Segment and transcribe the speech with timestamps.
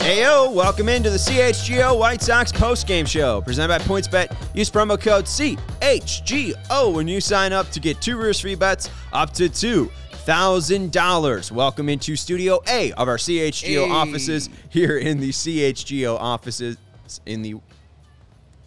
[0.00, 4.34] Heyo, welcome into the CHGO White Sox postgame show presented by PointsBet.
[4.56, 9.32] Use promo code CHGO when you sign up to get two risk free bets up
[9.34, 11.52] to $2,000.
[11.52, 13.90] Welcome into Studio A of our CHGO Hey.
[13.90, 16.76] offices here in the CHGO offices
[17.26, 17.56] in the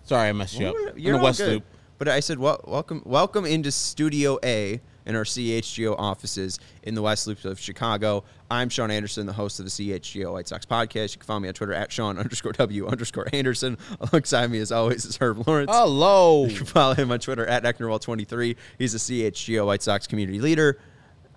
[0.06, 0.76] Sorry, I messed you up.
[0.96, 1.50] You're in the West good.
[1.50, 1.64] Loop.
[1.98, 7.02] But I said, well, welcome, welcome into Studio A in our CHGO offices in the
[7.02, 8.24] West Loop of Chicago.
[8.50, 11.14] I'm Sean Anderson, the host of the CHGO White Sox podcast.
[11.14, 13.78] You can follow me on Twitter at Sean underscore W underscore Anderson.
[14.00, 15.72] Alongside me, as always, is Herb Lawrence.
[15.74, 16.46] Hello.
[16.46, 18.56] You can follow him on Twitter at Ecknerwall23.
[18.78, 20.80] He's a CHGO White Sox community leader.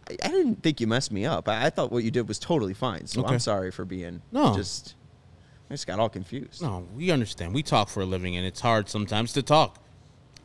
[0.08, 1.48] I, I didn't think you messed me up.
[1.48, 3.06] I, I thought what you did was totally fine.
[3.06, 3.34] So Okay.
[3.34, 4.54] I'm sorry for being No.
[4.54, 4.94] just.
[5.68, 6.62] I just got all confused.
[6.62, 7.52] No, we understand.
[7.52, 9.82] We talk for a living, and it's hard sometimes to talk.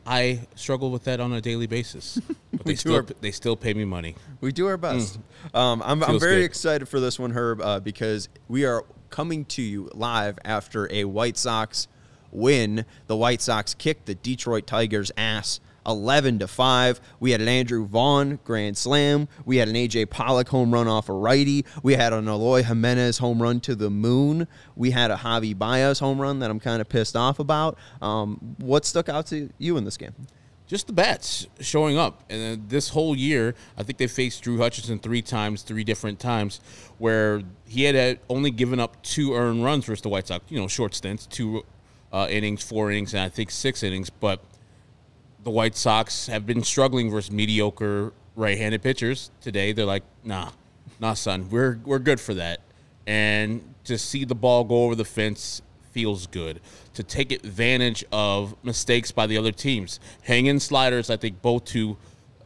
[0.06, 2.18] I struggle with that on a daily basis,
[2.52, 4.16] but they still our- they still pay me money.
[4.40, 5.18] We do our best.
[5.54, 6.20] Um, I'm, I'm Mm.
[6.20, 6.44] Very good.
[6.46, 11.04] excited for this one, Herb, uh, because we are coming to you live after a
[11.04, 11.86] White Sox
[12.32, 12.84] win.
[13.06, 15.60] The White Sox kicked the Detroit Tigers' ass.
[15.86, 17.00] 11 to 5.
[17.20, 19.28] We had an Andrew Vaughn grand slam.
[19.44, 21.64] We had an AJ Pollock home run off a righty.
[21.82, 24.46] We had an Eloy Jimenez home run to the moon.
[24.76, 27.78] We had a Javi Baez home run that I'm kind of pissed off about.
[28.00, 30.14] Um, what stuck out to you in this game?
[30.66, 35.00] Just the bats showing up, and this whole year, I think they faced Drew Hutchison
[35.00, 36.60] three times, three different times,
[36.96, 40.44] where he had only given up two earned runs versus the White Sox.
[40.48, 41.64] You know, short stints, two
[42.10, 44.40] uh, innings, four innings, and I think six innings, but
[45.44, 49.30] the White Sox have been struggling versus mediocre right-handed pitchers.
[49.40, 50.50] Today, they're like, nah,
[51.00, 52.60] nah, son, we're we're good for that.
[53.06, 56.60] And to see the ball go over the fence feels good.
[56.94, 61.96] To take advantage of mistakes by the other teams, hanging sliders, I think both to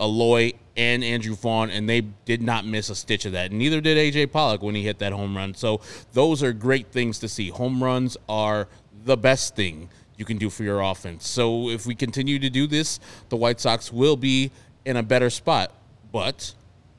[0.00, 3.52] Eloy and Andrew Vaughn, and they did not miss a stitch of that.
[3.52, 5.54] Neither did AJ Pollock when he hit that home run.
[5.54, 5.80] So
[6.12, 7.48] those are great things to see.
[7.50, 8.68] Home runs are
[9.04, 11.26] the best thing you can do for your offense.
[11.28, 14.50] So if we continue to do this, the White Sox will be
[14.84, 15.72] in a better spot.
[16.12, 16.54] But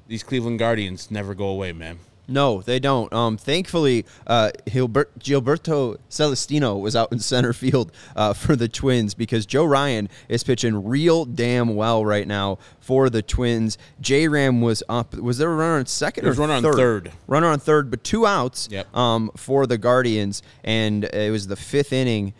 [0.07, 1.99] these Cleveland Guardians never go away, man.
[2.29, 3.11] No, they don't.
[3.13, 9.13] Um, thankfully, uh, Gilbert, Gilberto Celestino was out in center field uh, for the Twins
[9.13, 13.77] because Joe Ryan is pitching real damn well right now for the Twins.
[14.01, 15.15] J Ram was up.
[15.15, 16.75] Was there a runner on second There was or runner on third?
[16.75, 17.11] third.
[17.27, 18.93] Runner on third, but two outs Yep.
[18.93, 22.33] um, for the Guardians, and it was the fifth inning.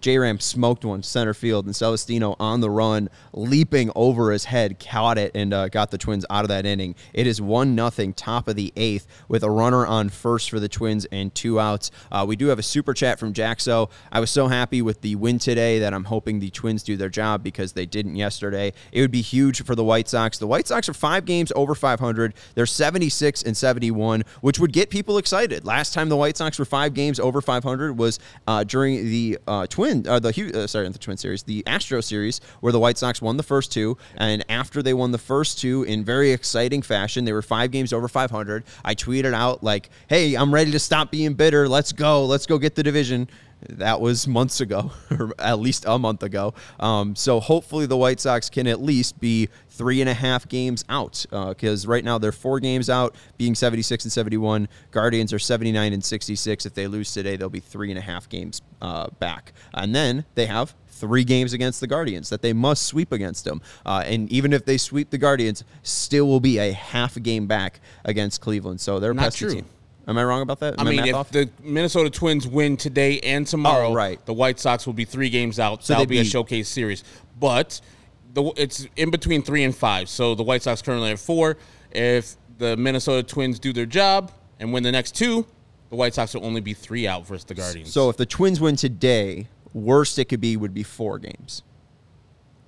[0.00, 4.78] J Ram smoked one center field, and Celestino on the run, leaping over his head,
[4.80, 6.94] caught it and uh, got the Twins out of that inning.
[7.12, 10.68] It is one nothing, top of the eighth, with a runner on first for the
[10.68, 11.90] Twins and two outs.
[12.10, 13.90] Uh, we do have a super chat from Jaxo.
[14.10, 17.08] I was so happy with the win today that I'm hoping the Twins do their
[17.08, 18.72] job because they didn't yesterday.
[18.92, 20.38] It would be huge for the White Sox.
[20.38, 22.34] The White Sox are five games over 500.
[22.54, 25.64] They're 76 and 71, which would get people excited.
[25.64, 29.66] Last time the White Sox were five games over 500 was uh, during the uh,
[29.90, 32.98] Twin, uh, the uh, sorry, not the Twin series, the Astro series, where the White
[32.98, 36.82] Sox won the first two, and after they won the first two in very exciting
[36.82, 38.64] fashion, they were five games over 500.
[38.84, 41.68] I tweeted out like, "Hey, I'm ready to stop being bitter.
[41.68, 42.24] Let's go.
[42.24, 43.28] Let's go get the division."
[43.68, 46.54] That was months ago, or at least a month ago.
[46.78, 50.84] Um, so hopefully the White Sox can at least be three and a half games
[50.90, 54.68] out because right now they're four games out, being 76 and 71.
[54.90, 56.66] Guardians are 79 and 66.
[56.66, 59.54] If they lose today, they'll be three and a half games uh, back.
[59.72, 63.62] And then they have three games against the Guardians that they must sweep against them.
[63.86, 67.80] Uh, and even if they sweep the Guardians, still will be a half game back
[68.04, 68.82] against Cleveland.
[68.82, 69.54] So they're Not true.
[69.54, 69.64] team.
[70.06, 70.74] Am I wrong about that?
[70.76, 71.30] I mean, if off?
[71.30, 74.22] the Minnesota Twins win today and tomorrow, Oh, right.
[74.26, 75.84] the White Sox will be three games out.
[75.84, 77.02] So That'll they'd be a showcase series.
[77.38, 77.80] But
[78.32, 80.08] the it's in between three and five.
[80.08, 81.56] So the White Sox currently have four.
[81.90, 85.46] If the Minnesota Twins do their job and win the next two,
[85.88, 87.92] the White Sox will only be three out versus the Guardians.
[87.92, 91.62] So if the Twins win today, worst it could be would be four games.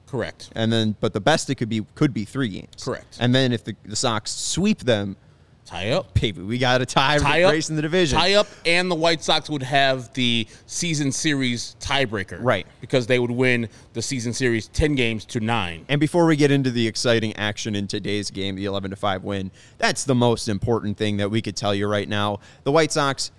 [0.07, 0.51] correct.
[0.55, 2.85] And then but the best it could be could be three games.
[2.85, 3.17] Correct.
[3.21, 5.17] And then if the, the Sox sweep them,
[5.65, 6.13] Tie up.
[6.15, 8.19] baby, we got a tie, Tie up, race in the division.
[8.19, 12.67] Tie up, and the White Sox would have the season series tiebreaker, Right.
[12.81, 15.85] Because they would win the season series ten games to nine.
[15.89, 19.25] And before we get into the exciting action in today's game, the 11 to 5
[19.25, 22.41] win, that's the most important thing that we could tell you right now.
[22.65, 23.31] The White Sox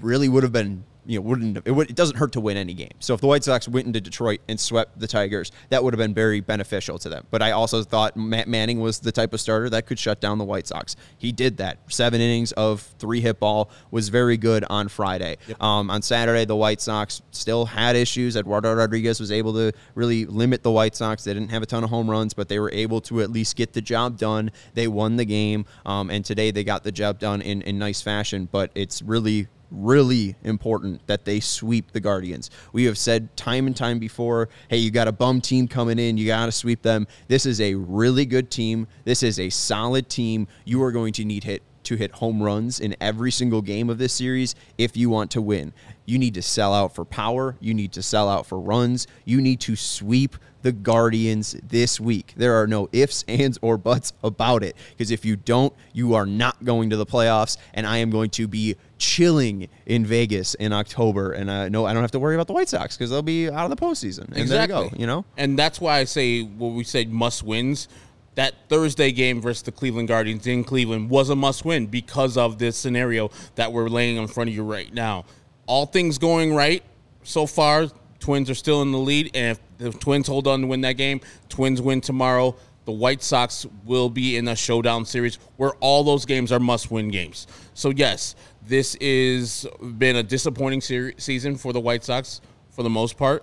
[0.00, 2.74] really would have been you know wouldn't it, would, it doesn't hurt to win any
[2.74, 2.92] game.
[3.00, 5.98] So if the White Sox went into Detroit and swept the Tigers, that would have
[5.98, 7.26] been very beneficial to them.
[7.30, 10.36] But I also thought Matt Manning was the type of starter that could shut down
[10.36, 10.96] the White Sox.
[11.16, 11.78] He did that.
[11.88, 15.38] Seven innings of three hit ball was very good on Friday.
[15.48, 15.62] Yep.
[15.62, 18.36] Um, on Saturday, the White Sox still had issues.
[18.36, 21.24] Eduardo Rodriguez was able to really limit the White Sox.
[21.24, 23.56] They didn't have a ton of home runs, but they were able to at least
[23.56, 24.50] get the job done.
[24.74, 28.02] They won the game, um, and today they got the job done in, in nice
[28.02, 28.46] fashion.
[28.50, 32.50] But it's really really important that they sweep the Guardians.
[32.72, 36.16] We have said time and time before, hey, you got a bum team coming in,
[36.16, 37.06] you got to sweep them.
[37.28, 38.86] This is a really good team.
[39.04, 40.48] This is a solid team.
[40.64, 43.96] You are going to need hit to hit home runs in every single game of
[43.96, 45.72] this series if you want to win.
[46.04, 49.40] You need to sell out for power, you need to sell out for runs, you
[49.40, 52.34] need to sweep the Guardians this week.
[52.36, 54.76] There are no ifs, ands, or buts about it.
[54.90, 57.56] Because if you don't, you are not going to the playoffs.
[57.74, 61.32] And I am going to be chilling in Vegas in October.
[61.32, 63.48] And uh, no, I don't have to worry about the White Sox because they'll be
[63.48, 64.26] out of the postseason.
[64.28, 64.74] And exactly.
[64.74, 64.96] there you go.
[64.96, 67.88] You know, and that's why I say what we said must wins.
[68.34, 72.58] That Thursday game versus the Cleveland Guardians in Cleveland was a must win because of
[72.58, 75.24] this scenario that we're laying in front of you right now.
[75.66, 76.84] All things going right
[77.24, 77.88] so far
[78.20, 80.94] Twins are still in the lead, and if the Twins hold on to win that
[80.94, 82.56] game, Twins win tomorrow.
[82.84, 87.10] The White Sox will be in a showdown series where all those games are must-win
[87.10, 87.46] games.
[87.74, 88.34] So yes,
[88.68, 89.66] this is
[89.96, 93.42] been a disappointing season for the White Sox for the most part,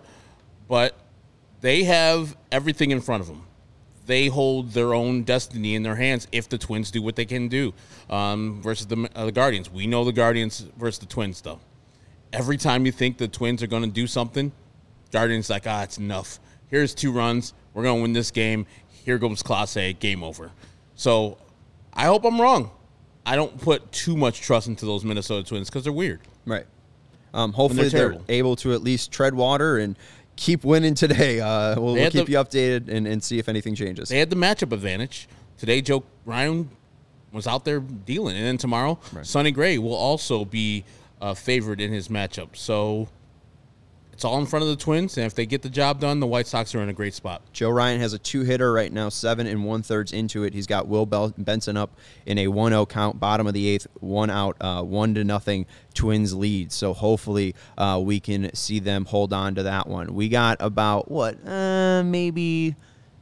[0.67, 0.95] but
[1.61, 3.45] they have everything in front of them.
[4.05, 7.47] They hold their own destiny in their hands if the Twins do what they can
[7.47, 7.73] do
[8.07, 9.71] um, versus the, uh, the Guardians.
[9.71, 11.59] We know the Guardians versus the Twins, though.
[12.31, 14.51] Every time you think the Twins are going to do something,
[15.11, 16.39] Guardians like, ah, it's enough.
[16.67, 17.53] Here's two runs.
[17.73, 18.67] We're going to win this game.
[18.89, 19.97] Here goes Clase.
[19.99, 20.51] Game over.
[20.95, 21.39] So
[21.93, 22.69] I hope I'm wrong.
[23.25, 26.21] I don't put too much trust into those Minnesota Twins because they're weird.
[26.45, 26.65] Right.
[27.33, 29.97] Um, hopefully they're, they're, able to at least tread water and
[30.35, 31.39] keep winning today.
[31.41, 34.09] Uh, we'll, we'll keep the, you updated and, and see if anything changes.
[34.09, 35.27] They had the matchup advantage
[35.57, 35.81] today.
[35.81, 36.69] Joe Ryan
[37.31, 39.25] was out there dealing, and then tomorrow right.
[39.25, 40.85] Sonny Gray will also be
[41.21, 42.55] uh, favored in his matchup.
[42.55, 43.09] So
[44.15, 46.25] it's all in front of the Twins, and if they get the job done, the
[46.25, 47.41] White Sox are in a great spot.
[47.51, 50.53] Joe Ryan has a two hitter right now, seven and one thirds into it.
[50.53, 51.91] He's got Will Benson up
[52.25, 55.65] in a 1 0 count, bottom of the eighth, one out, uh, one to nothing
[55.93, 56.71] Twins lead.
[56.71, 60.13] So hopefully uh, we can see them hold on to that one.
[60.13, 62.77] We got about, what, uh, maybe.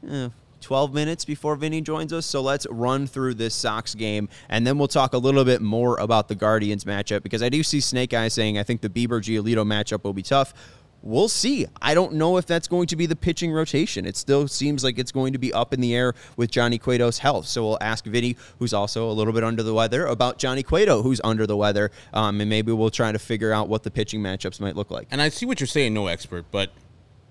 [0.08, 0.30] Uh,
[0.62, 2.26] 12 minutes before Vinnie joins us.
[2.26, 5.98] So let's run through this Sox game, and then we'll talk a little bit more
[6.00, 9.20] about the Guardians matchup because I do see Snake Eye saying I think the Bieber
[9.20, 10.54] Giolito matchup will be tough
[11.04, 11.68] we'll see.
[11.82, 14.06] I don't know if that's going to be the pitching rotation.
[14.06, 17.20] It still seems like it's going to be up in the air with Johnny Cueto's
[17.20, 17.46] health.
[17.46, 21.04] So we'll ask Vinnie, who's also a little bit under the weather, about Johnny Cueto,
[21.04, 24.22] who's under the weather, um, and maybe we'll try to figure out what the pitching
[24.22, 25.08] matchups might look like.
[25.12, 26.72] And I see what you're saying, no expert, but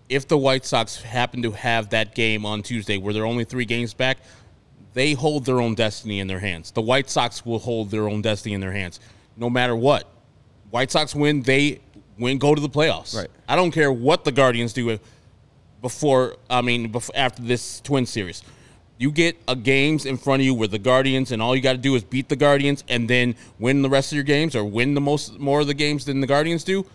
[0.08, 3.64] if the White Sox happen to have that game on Tuesday where they're only three
[3.64, 4.18] games back,
[4.92, 6.70] they hold their own destiny in their hands.
[6.70, 9.00] The White Sox will hold their own destiny in their hands,
[9.38, 10.06] no matter what.
[10.68, 11.80] White Sox win, they
[12.18, 13.16] win, go to the playoffs.
[13.16, 13.28] Right.
[13.48, 14.98] I don't care what the Guardians do
[15.80, 16.36] before.
[16.48, 18.42] I mean, before, after this Twin series,
[18.98, 21.72] you get a games in front of you with the Guardians, and all you got
[21.72, 24.64] to do is beat the Guardians, and then win the rest of your games, or
[24.64, 26.86] win the most more of the games than the Guardians do.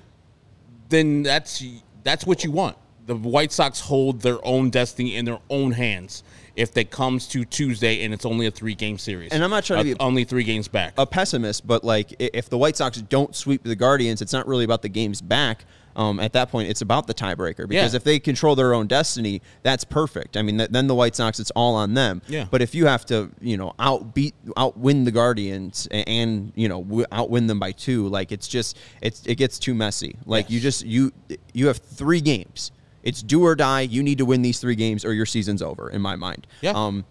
[0.90, 1.64] Then that's
[2.04, 2.78] that's what you want.
[3.06, 6.24] The White Sox hold their own destiny in their own hands
[6.58, 9.32] if it comes to Tuesday and it's only a three game series.
[9.32, 10.94] And I'm not trying uh, to be only three games back.
[10.98, 14.66] A pessimist, but like if the White Sox don't sweep the Guardians, it's not really
[14.66, 15.66] about the games back.
[15.96, 17.98] Um, at that point, it's about the tiebreaker because yeah.
[17.98, 20.38] if they control their own destiny, that's perfect.
[20.38, 22.22] I mean, th- then the White Sox, it's all on them.
[22.28, 22.46] Yeah.
[22.52, 26.84] But if you have to, you know, outbeat, outwin the Guardians and, and you know,
[26.84, 30.18] w- outwin them by two, like it's just, it's it gets too messy.
[30.28, 30.52] Like yes.
[30.52, 31.14] you just you
[31.54, 32.72] you have three games
[33.04, 33.82] it's do or die.
[33.82, 36.48] You need to win these three games or your season's over, in my mind.
[36.62, 36.72] Yeah.
[36.72, 37.06] Um,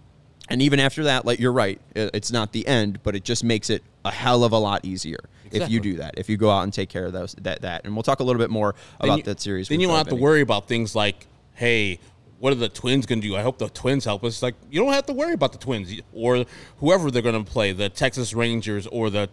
[0.49, 3.71] and even after that, like you're right, it's not the end, but it just makes
[3.71, 5.65] it a hell of a lot easier exactly.
[5.65, 6.15] if you do that.
[6.17, 8.25] If you go out and take care of those that that, and we'll talk a
[8.25, 9.69] little bit more about you, that series.
[9.69, 11.99] Then you don't have to worry about things like, hey,
[12.39, 13.35] what are the Twins going to do?
[13.35, 14.43] I hope the Twins help us.
[14.43, 16.45] Like you don't have to worry about the Twins or
[16.79, 19.29] whoever they're going to play, the Texas Rangers or the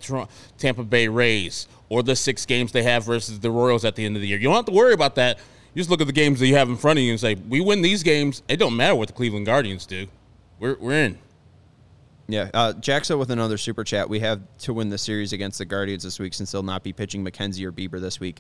[0.58, 4.16] Tampa Bay Rays or the six games they have versus the Royals at the end
[4.16, 4.38] of the year.
[4.38, 5.38] You don't have to worry about that
[5.74, 7.36] you just look at the games that you have in front of you and say,
[7.36, 8.44] we win these games.
[8.48, 10.08] It don't matter what the Cleveland Guardians do.
[10.60, 11.18] We're, we're in.
[12.28, 14.08] Yeah, uh, Jackson with another super chat.
[14.10, 16.94] We have to win the series against the Guardians this week since they'll not be
[16.94, 18.40] pitching McKenzie or Bieber this week.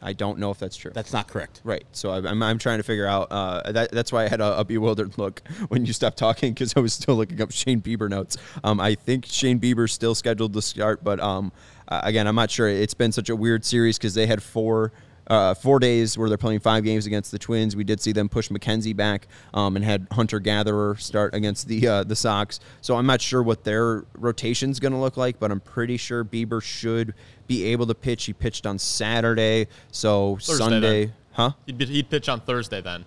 [0.00, 0.92] I don't know if that's true.
[0.94, 1.60] That's not correct.
[1.64, 1.84] Right.
[1.92, 3.28] So I- I'm, I'm trying to figure out.
[3.32, 6.74] Uh, that, that's why I had a, a bewildered look when you stopped talking because
[6.76, 8.36] I was still looking up Shane Bieber notes.
[8.62, 11.50] Um, I think Shane Bieber's still scheduled to start, but um,
[11.88, 12.68] again, I'm not sure.
[12.68, 14.92] It's been such a weird series because they had four.
[15.28, 17.76] Uh, four days where they're playing five games against the Twins.
[17.76, 21.86] We did see them push McKenzie back um, and had Hunter Gatherer start against the
[21.86, 22.60] uh, the Sox.
[22.80, 26.24] So I'm not sure what their rotation's going to look like, but I'm pretty sure
[26.24, 27.12] Bieber should
[27.46, 28.24] be able to pitch.
[28.24, 31.14] He pitched on Saturday, so Thursday, Sunday, then.
[31.32, 31.50] huh?
[31.66, 33.04] He'd, be, he'd pitch on Thursday then,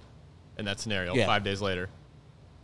[0.60, 1.26] in that scenario, Yeah.
[1.26, 1.90] five days later.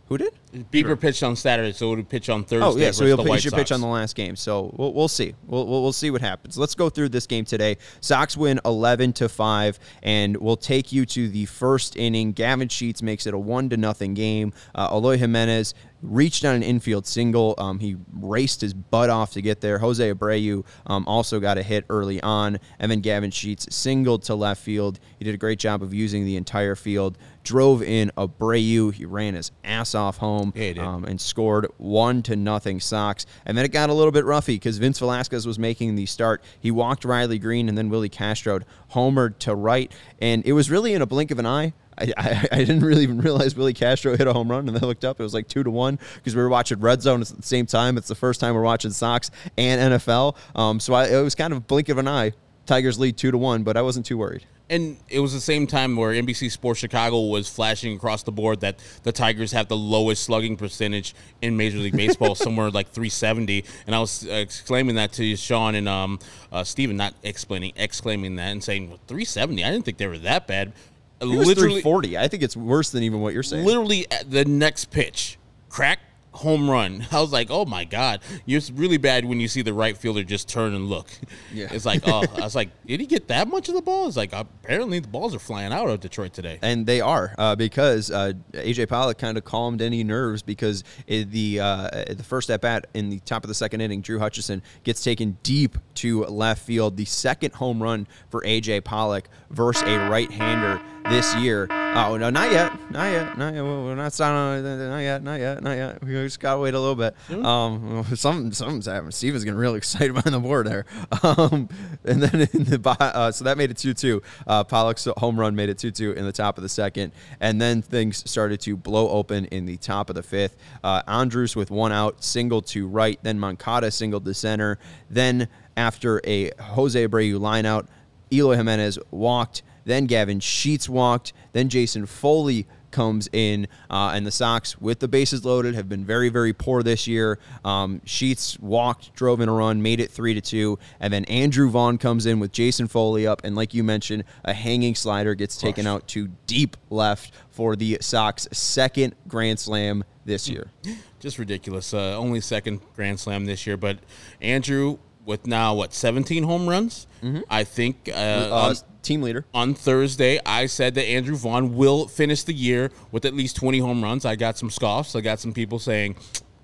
[0.08, 0.32] Who did?
[0.72, 2.66] Bieber pitched on Saturday, so it would pitch on Thursday.
[2.66, 4.36] Oh yeah, so he'll pitch, should pitch on the last game.
[4.36, 5.34] So we'll, we'll see.
[5.46, 6.56] We'll, we'll we'll see what happens.
[6.56, 7.76] Let's go through this game today.
[8.00, 12.32] Sox win eleven to five, and we'll take you to the first inning.
[12.32, 14.54] Gavin Sheets makes it a one to nothing game.
[14.74, 17.54] Uh, Eloy Jimenez reached on an infield single.
[17.58, 19.78] Um, he raced his butt off to get there.
[19.78, 24.34] Jose Abreu um, also got a hit early on, and then Gavin Sheets singled to
[24.34, 24.98] left field.
[25.18, 27.18] He did a great job of using the entire field.
[27.42, 28.92] Drove in Abreu.
[28.92, 33.24] He ran his ass off home Yeah, um, and scored one to nothing Sox.
[33.46, 36.42] And then it got a little bit roughy because Vince Velasquez was making the start.
[36.60, 38.60] He walked Riley Greene and then Willi Castro
[38.92, 39.90] homered to right,
[40.20, 41.72] and it was really in a blink of an eye.
[41.98, 44.82] I, I, I didn't really even realize Willi Castro hit a home run, and then
[44.82, 45.18] I looked up.
[45.20, 47.66] It was like two to one because we were watching Red Zone at the same
[47.66, 47.96] time.
[47.98, 50.36] It's the first time we're watching Sox and NFL.
[50.54, 52.32] Um, so I, it was kind of a blink of an eye.
[52.66, 54.44] Tigers lead two to one, but I wasn't too worried.
[54.70, 58.60] And it was the same time where NBC Sports Chicago was flashing across the board
[58.60, 63.64] that the Tigers have the lowest slugging percentage in Major League Baseball, somewhere like 370.
[63.86, 66.18] And I was uh, exclaiming that to Sean and um,
[66.52, 69.64] uh, Steven, not explaining, exclaiming that and saying, well, 370?
[69.64, 70.74] I didn't think they were that bad.
[71.20, 72.16] It was 340.
[72.16, 73.64] I think it's worse than even what you're saying.
[73.64, 75.98] literally at the next pitch, crack
[76.38, 77.04] home run.
[77.12, 80.22] I was like, oh my god, it's really bad when you see the right fielder
[80.22, 81.08] just turn and look.
[81.52, 81.68] Yeah.
[81.70, 84.06] it's like, oh, I was like, did he get that much of the ball?
[84.06, 86.58] It's like apparently the balls are flying out of Detroit today.
[86.62, 91.30] And they are uh, because uh, AJ Pollock kind of calmed any nerves because it,
[91.30, 94.62] the uh, the first at bat in the top of the second inning, Drew Hutchison
[94.84, 96.96] gets taken deep to left field.
[96.96, 101.66] The second home run for AJ Pollock versus a right-hander this year.
[101.70, 103.64] Oh no, not yet, not yet, not yet.
[103.64, 104.64] We're not starting.
[104.64, 106.04] Not yet, not yet, not yet.
[106.04, 107.16] We just gotta wait a little bit.
[107.44, 109.10] Um, some something's happening.
[109.12, 110.86] Steven's getting really excited behind the board there.
[111.20, 111.68] Um,
[112.04, 114.22] and then in the uh, so that made it two two.
[114.46, 117.60] Uh, Pollock's home run made it two two in the top of the second, and
[117.60, 120.56] then things started to blow open in the top of the fifth.
[120.82, 123.18] Uh, Andrus with one out, single to right.
[123.22, 124.78] Then Moncada singled to center.
[125.10, 127.88] Then after a Jose Abreu line out,
[128.32, 129.62] Eloy Jimenez walked.
[129.88, 131.32] Then Gavin Sheets walked.
[131.54, 136.04] Then Jason Foley comes in, uh, and the Sox, with the bases loaded, have been
[136.04, 137.38] very, very poor this year.
[137.64, 141.70] Um, Sheets walked, drove in a run, made it three to two, and then Andrew
[141.70, 145.56] Vaughn comes in with Jason Foley up, and like you mentioned, a hanging slider gets
[145.56, 150.70] taken out to deep left for the Sox' second grand slam this year.
[151.18, 151.94] Just ridiculous.
[151.94, 153.98] Uh, only second Grand Slam this year, but
[154.40, 157.06] Andrew with now what 17 home runs.
[157.50, 159.44] I think uh, Uh, on, team leader.
[159.54, 163.78] on Thursday I said that Andrew Vaughn will finish the year with at least 20
[163.78, 164.24] home runs.
[164.24, 165.14] I got some scoffs.
[165.14, 166.16] I got some people saying.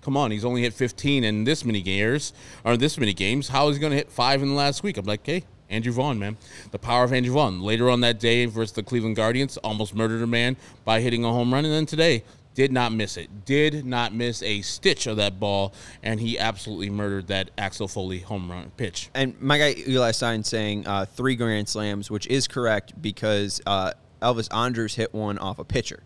[0.02, 3.48] Come on, he's only hit 15 in this many years or this many games.
[3.48, 4.98] How is he going to hit five in the last week?
[4.98, 6.36] I'm like, hey, Andrew Vaughn, man,
[6.72, 7.62] the power of Andrew Vaughn.
[7.62, 11.30] Later on that day versus the Cleveland Guardians, almost murdered a man by hitting a
[11.30, 12.22] home run, and then today
[12.54, 13.44] did not miss it.
[13.44, 18.20] Did not miss a stitch of that ball, and he absolutely murdered that Axel Foley
[18.20, 19.10] home run pitch.
[19.14, 23.92] And my guy Eli Stein saying uh, three grand slams, which is correct because uh,
[24.22, 26.02] Elvis Andrus hit one off a pitcher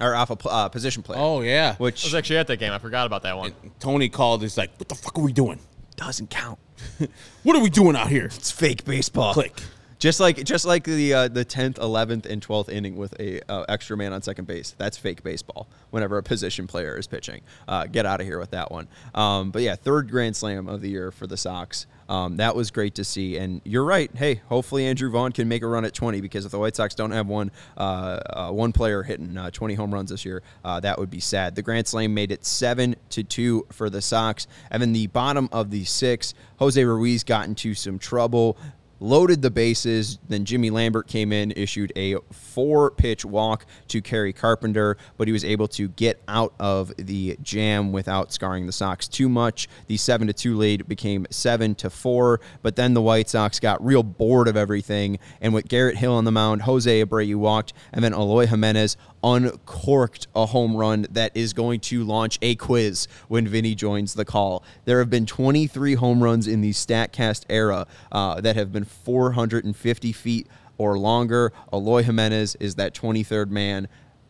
[0.00, 1.18] or off a uh, position player.
[1.20, 2.72] Oh yeah, which I which was actually at that game.
[2.72, 3.52] I forgot about that one.
[3.80, 4.42] Tony called.
[4.42, 5.60] He's like, "What the fuck are we doing?
[5.96, 6.58] doesn't count.
[7.42, 9.32] What are we doing out here?" It's fake baseball.
[9.32, 9.62] Click.
[9.98, 13.64] Just like just like the uh, the tenth, eleventh, and twelfth inning with a uh,
[13.68, 14.74] extra man on second base.
[14.76, 15.68] That's fake baseball.
[15.90, 18.88] Whenever a position player is pitching, uh, get out of here with that one.
[19.14, 21.86] Um, but yeah, third grand slam of the year for the Sox.
[22.08, 23.36] Um, that was great to see.
[23.36, 24.10] And you're right.
[24.14, 26.94] Hey, hopefully Andrew Vaughn can make a run at 20 because if the White Sox
[26.94, 30.78] don't have one uh, uh, one player hitting uh, 20 home runs this year, uh,
[30.80, 31.54] that would be sad.
[31.54, 34.46] The grand slam made it seven to two for the Sox.
[34.70, 38.56] And then the bottom of the six, Jose Ruiz got into some trouble
[39.00, 40.18] loaded the bases.
[40.28, 45.32] Then Jimmy Lambert came in, issued a four pitch walk to Kerry Carpenter, but he
[45.32, 49.68] was able to get out of the jam without scarring the Sox too much.
[49.86, 53.84] The seven to two lead became seven to four, but then the White Sox got
[53.84, 55.18] real bored of everything.
[55.40, 60.28] And with Garrett Hill on the mound, Jose Abreu walked, and then Eloy Jimenez uncorked
[60.36, 64.62] a home run that is going to launch a quiz when Vinnie joins the call.
[64.84, 70.12] There have been 23 home runs in the StatCast era uh, that have been 450
[70.12, 70.46] feet
[70.78, 71.52] or longer.
[71.72, 73.88] Eloy Jimenez is that 23rd man.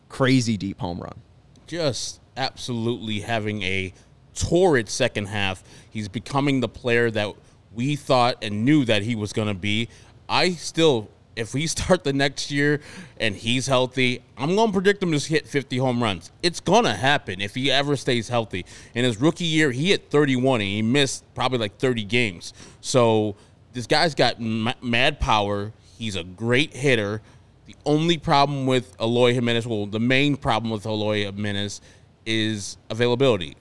[0.09, 1.21] Crazy deep home run.
[1.67, 3.93] just absolutely having a
[4.33, 5.63] torrid second half.
[5.89, 7.33] He's becoming the player that
[7.73, 9.89] we thought and knew that he was going to be.
[10.29, 12.81] I still, if we start the next year
[13.19, 16.31] and he's healthy, I'm going to predict him to hit 50 home runs.
[16.43, 18.65] It's going to happen if he ever stays healthy.
[18.95, 22.53] In his rookie year, he hit 31 and he missed probably like 30 games.
[22.81, 23.35] So
[23.73, 25.71] this guy's got mad power.
[25.97, 27.21] He's a great hitter.
[27.65, 31.81] The only problem with Eloy Jimenez, well, the main problem with Eloy Jimenez
[32.25, 33.55] is availability.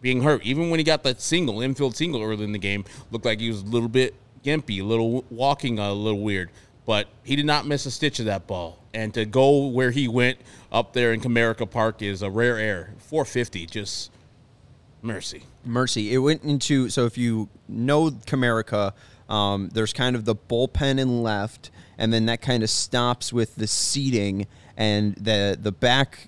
[0.00, 0.42] Being hurt.
[0.44, 3.48] Even when he got that single, infield single early in the game, looked like he
[3.48, 6.50] was a little bit gimpy, a little walking a little weird.
[6.90, 8.76] But he did not miss a stitch of that ball.
[8.92, 10.38] And to go where he went
[10.72, 12.94] up there in Comerica Park is a rare air.
[12.98, 14.10] 450, just
[15.00, 15.44] mercy.
[15.64, 16.12] Mercy.
[16.12, 18.92] It went into so if you know Comerica,
[19.28, 23.54] um, there's kind of the bullpen in left, and then that kind of stops with
[23.54, 26.26] the seating and the the back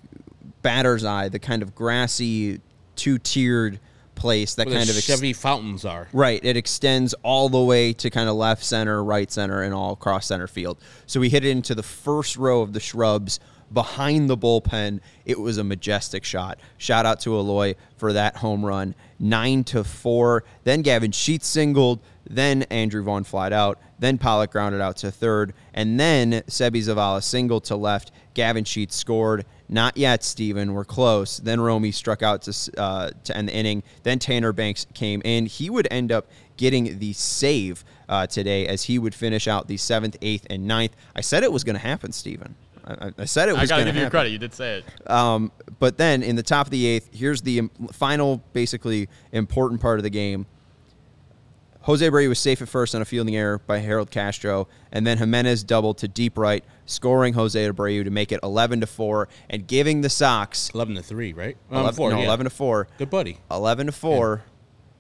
[0.63, 2.61] batter's eye, the kind of grassy
[2.95, 3.81] two tiered
[4.15, 6.09] place that Where kind of ex- Chevy fountains are.
[6.13, 6.45] Right.
[6.45, 10.27] It extends all the way to kind of left center, right center, and all across
[10.27, 10.79] center field.
[11.07, 13.41] So we hit it into the first row of the shrubs
[13.73, 15.01] behind the bullpen.
[15.25, 16.59] It was a majestic shot.
[16.79, 18.95] Shout out to Eloy for that home run.
[19.19, 20.45] Nine to four.
[20.65, 22.01] Then Gavin Sheets singled.
[22.29, 23.81] Then Andrew Vaughn flied out.
[23.99, 25.55] Then Pollock grounded out to third.
[25.75, 28.11] And then Seby Zavala singled to left.
[28.35, 29.45] Gavin Sheets scored.
[29.69, 30.75] Not yet, Steven.
[30.75, 31.39] We're close.
[31.39, 33.83] Then Romy struck out to uh, to end the inning.
[34.03, 35.47] Then Tanner Banks came in.
[35.47, 39.77] He would end up getting the save uh, today as he would finish out the
[39.79, 40.95] seventh, eighth, and ninth.
[41.17, 42.55] I said it was going to happen, Steven.
[42.85, 44.11] I, I- I said it I was gotta going to give you happen.
[44.11, 44.31] credit.
[44.31, 45.11] You did say it.
[45.11, 49.99] Um, but then in the top of the eighth, here's the final, basically important part
[49.99, 50.47] of the game.
[51.83, 55.19] Jose Abreu was safe at first on a fielding error by Harold Castro, and then
[55.19, 59.67] Jimenez doubled to deep right, scoring Jose Abreu to make it 11 to four, and
[59.67, 61.57] giving the Sox 11 to 3, right?
[61.71, 62.25] Um, 11, four, no, yeah.
[62.25, 62.89] 11 to four.
[62.99, 63.39] Good buddy.
[63.51, 64.43] 11 to 4.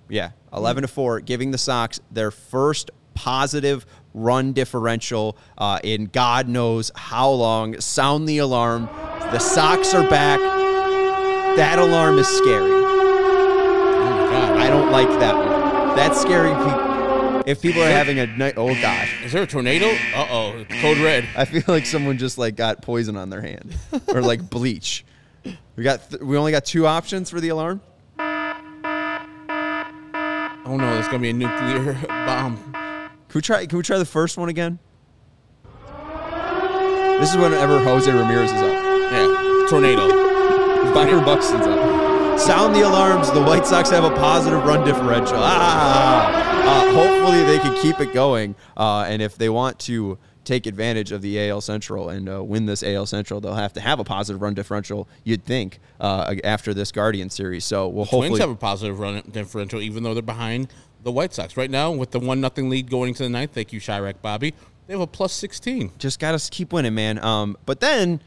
[0.09, 6.49] Yeah, 11 to 4, giving the Sox their first positive run differential uh, in God
[6.49, 7.81] knows how long.
[7.81, 8.87] Sound the alarm.
[9.33, 10.41] The Sox are back.
[11.57, 12.71] That alarm is scary.
[12.73, 14.57] Oh, my God.
[14.59, 15.97] I don't like that one.
[15.97, 16.53] That's scary.
[17.45, 19.87] Pe- If people are having a night, oh god, Is there a tornado?
[20.15, 20.65] Uh oh.
[20.81, 21.25] Code red.
[21.37, 23.75] I feel like someone just like got poison on their hand
[24.09, 25.05] or like bleach.
[25.77, 27.81] We got th- we only got two options for the alarm.
[30.65, 32.57] Oh no, there's gonna be a nuclear bomb.
[32.73, 33.67] Can we try?
[33.67, 34.79] Can we try the first one again?
[37.19, 38.73] This is whenever Jose Ramirez is up.
[38.73, 40.09] Yeah, tornado.
[40.95, 42.12] Byron Buxton's up.
[42.39, 43.31] Sound the alarms.
[43.31, 45.37] The White Sox have a positive run differential.
[45.39, 46.43] Ah!
[46.65, 48.55] Uh, hopefully they can keep it going.
[48.77, 52.67] Uh, and if they want to take advantage of the AL Central and uh, win
[52.67, 55.09] this AL Central, they'll have to have a positive run differential.
[55.25, 57.65] You'd think uh, after this Guardian series.
[57.65, 61.33] So we'll Twins hopefully have a positive run differential, even though they're behind the White
[61.35, 63.53] Sox right now with the one nothing lead going into the ninth.
[63.53, 64.55] Thank you, Chirac Bobby.
[64.87, 65.93] They have a plus sixteen.
[65.99, 67.23] just got to keep winning, man.
[67.25, 68.21] Um, but then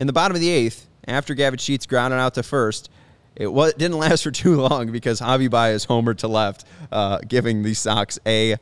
[0.00, 2.90] in the bottom of the eighth, after Gavin Sheets grounded out to first,
[3.36, 7.62] it was, didn't last for too long because Javi Baez homered to left, uh, giving
[7.62, 8.56] the Sox a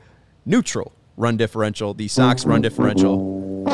[0.47, 1.95] neutral run differential.
[1.95, 3.67] The Sox run differential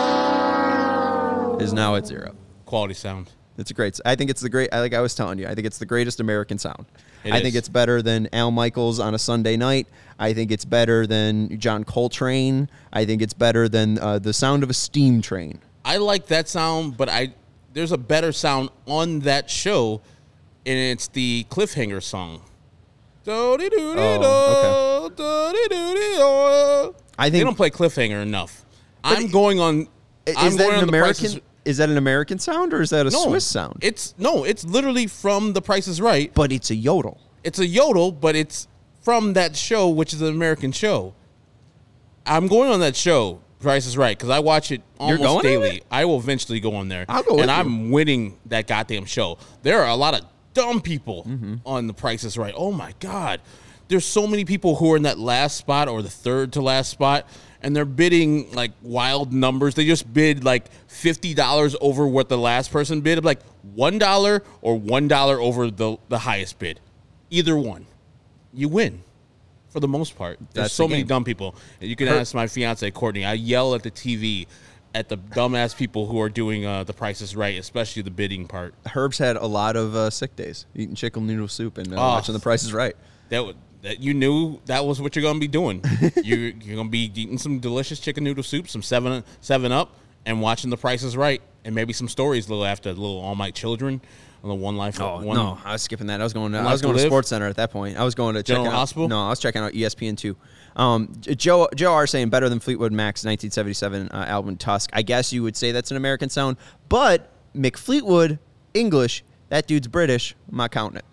[1.61, 2.35] is now at zero.
[2.65, 3.31] Quality sound.
[3.59, 3.99] It's a great.
[4.05, 4.69] I think it's the great.
[4.73, 6.87] I like I was telling you, I think it's the greatest American sound.
[7.25, 9.87] It I think it's better than Al Michaels on a Sunday night.
[10.19, 12.69] I think it's better than John Coltrane.
[12.93, 15.61] I think it's better than uh, the sound of a steam train.
[15.85, 17.33] I like that sound, but I
[17.73, 20.03] there's a better sound on that show,
[20.67, 22.43] and it's the cliffhanger song.
[23.29, 23.57] Oh,
[27.19, 28.65] I think they don't play cliffhanger enough.
[29.03, 29.89] I'm it- going on.
[30.27, 31.41] is I'm that an American?
[31.65, 33.79] Is- that an American sound or is that a no, Swiss sound?
[33.83, 36.33] It's no, it's literally from The Price is Right.
[36.33, 37.19] but it's a yodel.
[37.43, 38.69] It's a yodel, but it's
[39.03, 41.15] from that show, which is an American show.
[42.25, 43.41] I'm going on that show.
[43.59, 45.79] Price is Right because I watch it almost daily.
[45.79, 45.85] it?
[45.91, 47.05] I will eventually go on there.
[47.09, 47.57] I'll go and you.
[47.57, 49.39] I'm winning that goddamn show.
[49.63, 50.21] There are a lot of
[50.57, 51.55] dumb people Mm-hmm.
[51.67, 52.55] on The Price is Right.
[52.57, 53.41] Oh my god,
[53.89, 56.91] there's so many people who are in that last spot or the third to last
[56.91, 57.27] spot,
[57.63, 59.75] and they're bidding like wild numbers.
[59.75, 63.41] They just bid like fifty dollars over what the last person bid, like
[63.75, 66.81] one dollar or one dollar over the the highest bid.
[67.31, 67.87] Either one,
[68.53, 69.03] you win.
[69.69, 71.55] For the most part, there's That's so the many dumb people.
[71.83, 73.27] And you can Her- ask my fiance Courtney.
[73.27, 74.47] I yell at the TV
[74.97, 78.75] at the dumbass people who are doing uh, the prices right, especially the bidding part.
[78.87, 82.09] Herb's had a lot of uh, sick days, eating chicken noodle soup and uh, Oh.
[82.15, 82.97] watching The Price is Right.
[83.29, 85.85] That would that you knew that was what you're going to be doing.
[86.25, 89.95] you, you're going to be eating some delicious chicken noodle soup, some seven seven up,
[90.25, 93.19] and watching The Price is Right, and maybe some stories a little after, a little
[93.21, 94.01] All My Children,
[94.43, 95.01] on the One Life.
[95.01, 96.21] Oh one, no, I was skipping that.
[96.21, 96.53] I was going.
[96.53, 97.09] To, I was going to Live?
[97.11, 97.97] Sports Center at that point.
[97.99, 98.73] I was going to check General out.
[98.75, 99.09] Hospital?
[99.09, 100.37] No, I was checking out ESPN two.
[100.77, 104.91] Um, Joe Joe R saying better than Fleetwood Mac's 1977 uh, album Tusk.
[104.93, 106.57] I guess you would say that's an American sound,
[106.89, 108.39] but McFleetwood
[108.75, 109.25] English.
[109.49, 110.35] That dude's British.
[110.51, 111.05] I'm not counting it.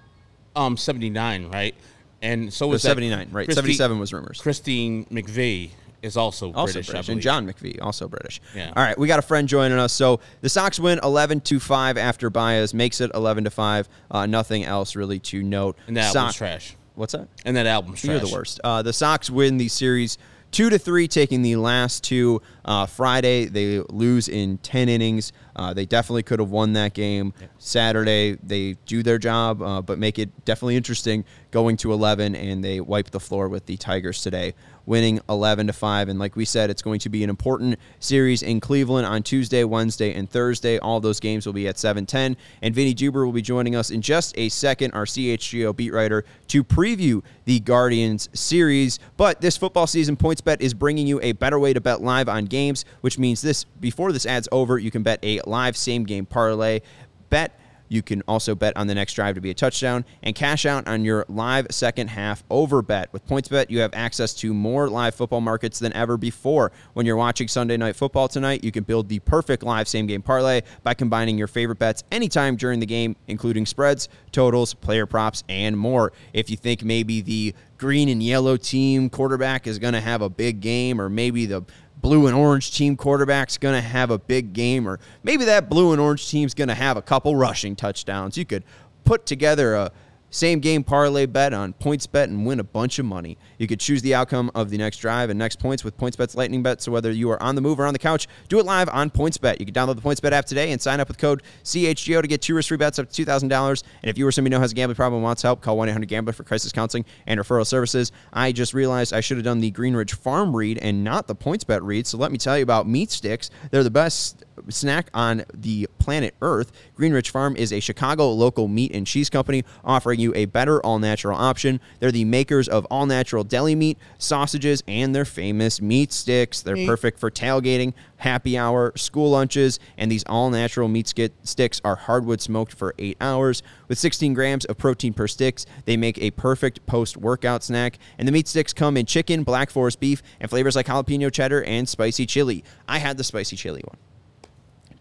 [0.56, 1.74] um, 79, right?
[2.22, 3.46] And so was was 79, right?
[3.46, 4.40] Christi- 77 was rumors.
[4.42, 5.72] Christine McVie
[6.02, 7.22] is also, also British, I British, and.
[7.22, 8.42] John McVie, also British.
[8.56, 8.72] Yeah.
[8.76, 9.94] All right, we got a friend joining us.
[9.94, 13.88] So the Sox win 11 to five after Baez makes it 11 to five.
[14.10, 15.78] Uh, nothing else really to note.
[15.88, 16.78] And that Sox- album's trash.
[16.96, 17.28] What's that?
[17.46, 18.22] And that album's trash.
[18.22, 18.60] You're the worst.
[18.64, 20.18] Uh, the Sox win the series
[20.54, 22.42] two to three, taking the last two.
[22.64, 25.34] Uh, Friday they lose in ten innings.
[25.56, 27.34] Uh, they definitely could have won that game.
[27.58, 32.64] Saturday they do their job, uh, but make it definitely interesting, going to eleven, and
[32.64, 34.54] they wipe the floor with the Tigers today,
[34.86, 36.10] winning eleven to five.
[36.10, 39.64] And like we said, it's going to be an important series in Cleveland on Tuesday,
[39.64, 40.78] Wednesday, and Thursday.
[40.80, 43.92] All those games will be at seven ten, and Vinnie Duber will be joining us
[43.92, 49.00] in just a second, our CHGO beat writer, to preview the Guardians series.
[49.18, 52.46] But this football season, PointsBet is bringing you a better way to bet live on
[52.46, 56.26] games, which means this before this ad's over, you can bet a live same game
[56.26, 56.82] parlay.
[57.30, 57.60] Bet
[57.94, 60.88] you can also bet on the next drive to be a touchdown and cash out
[60.88, 63.14] on your live second half over bet.
[63.14, 66.72] With PointsBet, you have access to more live football markets than ever before.
[66.94, 70.24] When you're watching Sunday Night Football tonight, you can build the perfect live same game
[70.24, 75.44] parlay by combining your favorite bets anytime during the game, including spreads, totals, player props,
[75.48, 76.12] and more.
[76.34, 80.30] If you think maybe the green and yellow team quarterback is going to have a
[80.30, 81.64] big game, or maybe the
[82.04, 85.94] blue and orange team quarterback's going to have a big game, or maybe that blue
[85.94, 88.38] and orange team's going to have a couple rushing touchdowns.
[88.38, 88.64] You could
[89.06, 89.92] put together a
[90.34, 93.38] same game parlay bet on PointsBet and win a bunch of money.
[93.60, 96.64] You could choose the outcome of the next drive and next points with PointsBet's Lightning
[96.64, 96.82] Bet.
[96.82, 99.12] So whether you are on the move or on the couch, do it live on
[99.12, 99.60] PointsBet.
[99.60, 102.42] You can download the PointsBet app today and sign up with code CHGO to get
[102.42, 103.84] two risk-free bets up to $2,000.
[104.02, 105.78] And if you or somebody you know has a gambling problem and wants help, call
[105.78, 108.12] 1-800-GAMBLER for crisis counseling and referral services.
[108.34, 111.82] I just realized I should have done the Greenridge Farm read and not the PointsBet
[111.84, 112.08] read.
[112.08, 113.52] So let me tell you about meat sticks.
[113.70, 116.72] They're the best snack on the planet Earth.
[116.98, 121.00] Greenridge Farm is a Chicago local meat and cheese company offering you a better all
[121.00, 121.80] natural option.
[122.00, 126.62] They're the makers of all natural deli meat, sausages, and their famous meat sticks.
[126.62, 131.82] They're perfect for tailgating, happy hour, school lunches, and these all natural meat ski- sticks
[131.84, 133.64] are hardwood smoked for eight hours.
[133.88, 138.00] With 16 grams of protein per sticks, they make a perfect post workout snack.
[138.18, 141.64] And the meat sticks come in chicken, black forest beef, and flavors like jalapeno cheddar
[141.64, 142.64] and spicy chili.
[142.88, 143.98] I had the spicy chili one.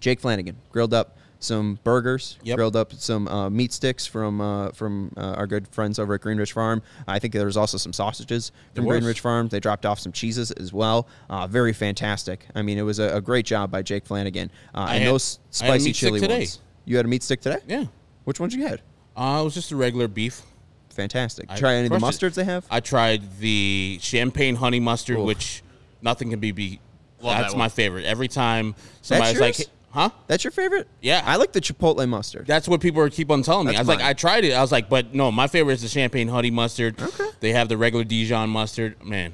[0.02, 2.56] Jake Flanagan grilled up some burgers, Yep.
[2.56, 6.20] grilled up some uh, meat sticks from uh, from uh, our good friends over at
[6.20, 6.82] Greenridge Farm.
[7.08, 9.02] I think there was also some sausages from There was.
[9.04, 9.48] Greenridge Farm.
[9.48, 11.06] They dropped off some cheeses as well.
[11.30, 12.46] Uh, very fantastic.
[12.54, 14.50] I mean, it was a, a great job by Jake Flanagan.
[14.74, 16.38] Uh, I and had- those I had a spicy meat stick chili today.
[16.38, 16.60] ones.
[16.84, 17.58] You had a meat stick today?
[17.66, 17.84] Yeah.
[18.24, 18.80] Which ones you had?
[19.16, 20.42] Uh, it was just a regular beef.
[20.90, 21.46] Fantastic.
[21.48, 22.26] I Try any of the crushed it.
[22.26, 22.66] mustards they have?
[22.70, 25.26] I tried the champagne honey mustard, Oof.
[25.26, 25.62] which
[26.02, 26.80] nothing can be beat.
[27.20, 27.58] Love That's one.
[27.60, 28.04] my favorite.
[28.04, 29.68] Every time somebody's like, yours?
[29.92, 30.88] "Huh?" That's your favorite?
[31.00, 31.22] Yeah.
[31.24, 32.46] I like the chipotle mustard.
[32.46, 33.72] That's what people keep on telling me.
[33.72, 34.06] That's I was like.
[34.06, 34.52] I tried it.
[34.52, 37.00] I was like, but no, my favorite is the champagne honey mustard.
[37.00, 37.28] Okay.
[37.40, 39.02] They have the regular Dijon mustard.
[39.04, 39.32] Man,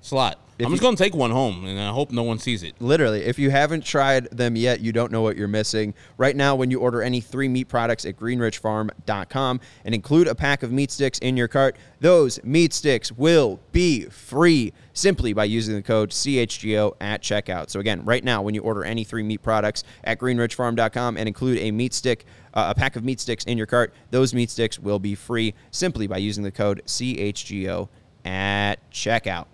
[0.00, 0.38] it's a lot.
[0.60, 2.74] If I'm just you- gonna take one home, and I hope no one sees it.
[2.80, 5.94] Literally, if you haven't tried them yet, you don't know what you're missing.
[6.18, 10.62] Right now, when you order any three meat products at greenridgefarm.com and include a pack
[10.62, 15.74] of meat sticks in your cart, those meat sticks will be free simply by using
[15.74, 17.70] the code CHGO at checkout.
[17.70, 21.58] So again, right now, when you order any three meat products at greenridgefarm.com and include
[21.58, 24.78] a meat stick, uh, a pack of meat sticks in your cart, those meat sticks
[24.78, 27.88] will be free simply by using the code CHGO
[28.24, 29.46] at checkout.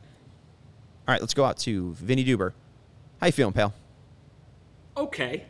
[1.09, 2.53] All right, let's go out to Vinnie Duber.
[3.21, 3.73] How you feeling, pal?
[4.97, 5.45] Okay.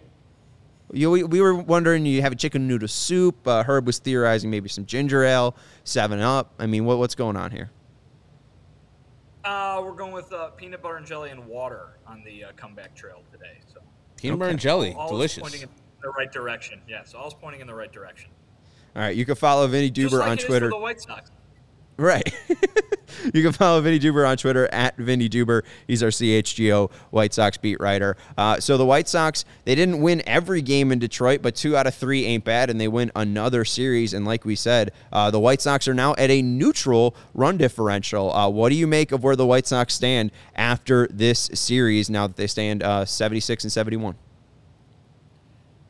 [0.92, 3.46] You, we, we were wondering you have a chicken noodle soup.
[3.46, 6.52] Uh, Herb was theorizing maybe some ginger ale, Seven Up.
[6.58, 7.70] I mean, what, what's going on here?
[9.44, 12.94] Uh, we're going with uh, peanut butter and jelly and water on the uh, comeback
[12.94, 13.58] trail today.
[13.72, 13.80] So
[14.16, 15.40] Peanut butter and jelly, all is delicious.
[15.42, 15.68] pointing in
[16.02, 16.80] the right direction.
[16.88, 18.30] Yeah, so all is pointing in the right direction.
[18.94, 20.68] All right, you can follow Vinnie Just Duber like on it is for Twitter.
[20.68, 21.30] the White Sox.
[21.96, 22.34] Right.
[23.34, 25.62] you can follow Vinnie Duber on Twitter at Vinnie Duber.
[25.86, 28.16] He's our CHGO White Sox beat writer.
[28.36, 31.86] Uh, so the White Sox, they didn't win every game in Detroit, but two out
[31.86, 34.12] of three ain't bad, and they win another series.
[34.12, 38.32] And like we said, uh, the White Sox are now at a neutral run differential.
[38.32, 42.26] Uh, what do you make of where the White Sox stand after this series now
[42.26, 44.16] that they stand uh, 76 and 71?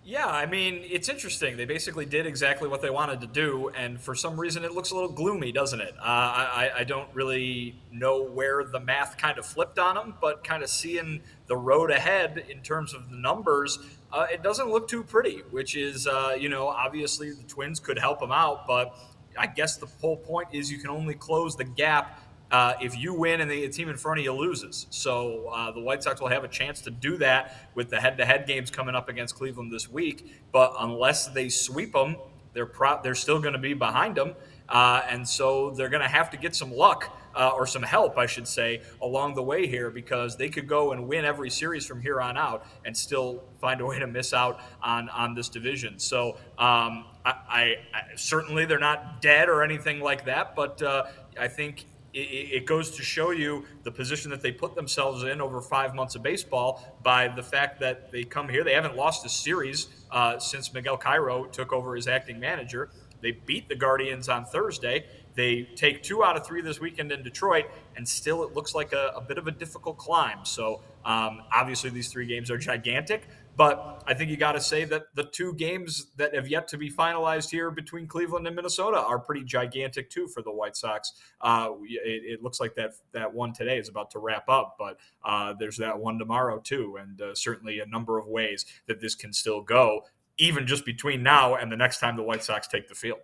[0.09, 1.57] Yeah, I mean, it's interesting.
[1.57, 4.93] They basically did exactly what they wanted to do, and for some reason, it looks
[4.93, 5.95] a little gloomy, doesn't it?
[5.99, 10.45] Uh, I, I don't really know where the math kind of flipped on them, but
[10.45, 13.81] kind of seeing the road ahead in terms of the numbers,
[14.13, 17.99] uh, it doesn't look too pretty, which is, uh, you know, obviously the Twins could
[17.99, 18.97] help them out, but
[19.37, 23.13] I guess the whole point is you can only close the gap uh, if you
[23.15, 24.87] win and the team in front of you loses.
[24.91, 28.47] So uh, the White Sox will have a chance to do that with the head-to-head
[28.47, 30.43] games coming up against Cleveland this week.
[30.53, 32.17] But unless they sweep them,
[32.53, 34.35] they're pro- they're still going to be behind them,
[34.69, 37.13] uh, and so they're going to have to get some luck.
[37.37, 40.93] Uh, or some help, I should say, along the way here, because they could go
[40.93, 44.33] and win every series from here on out and still find a way to miss
[44.33, 45.99] out on on this division.
[45.99, 51.09] So um, I, I, I, certainly they're not dead or anything like that, but uh,
[51.39, 51.85] I think
[52.19, 56.15] it, goes to show you the position that they put themselves in over five months
[56.15, 58.65] of baseball by the fact that they come here.
[58.65, 62.91] They haven't lost a series uh, since Miguel Cairo took over as acting manager.
[63.21, 65.07] They beat the Guardians on Thursday.
[65.35, 68.93] They take two out of three this weekend in Detroit, and still it looks like
[68.93, 70.45] a, a bit of a difficult climb.
[70.45, 73.29] So, um, obviously, these three games are gigantic.
[73.57, 76.79] But I think you got to say that the two games that have yet to
[76.79, 81.13] be finalized here between Cleveland and Minnesota are pretty gigantic too for the White Sox.
[81.41, 84.99] Uh, it, it, looks like that that one today is about to wrap up, but
[85.25, 89.15] uh, there's that one tomorrow too, and uh, certainly a number of ways that this
[89.15, 90.03] can still go,
[90.37, 93.21] even just between now and the next time the White Sox take the field.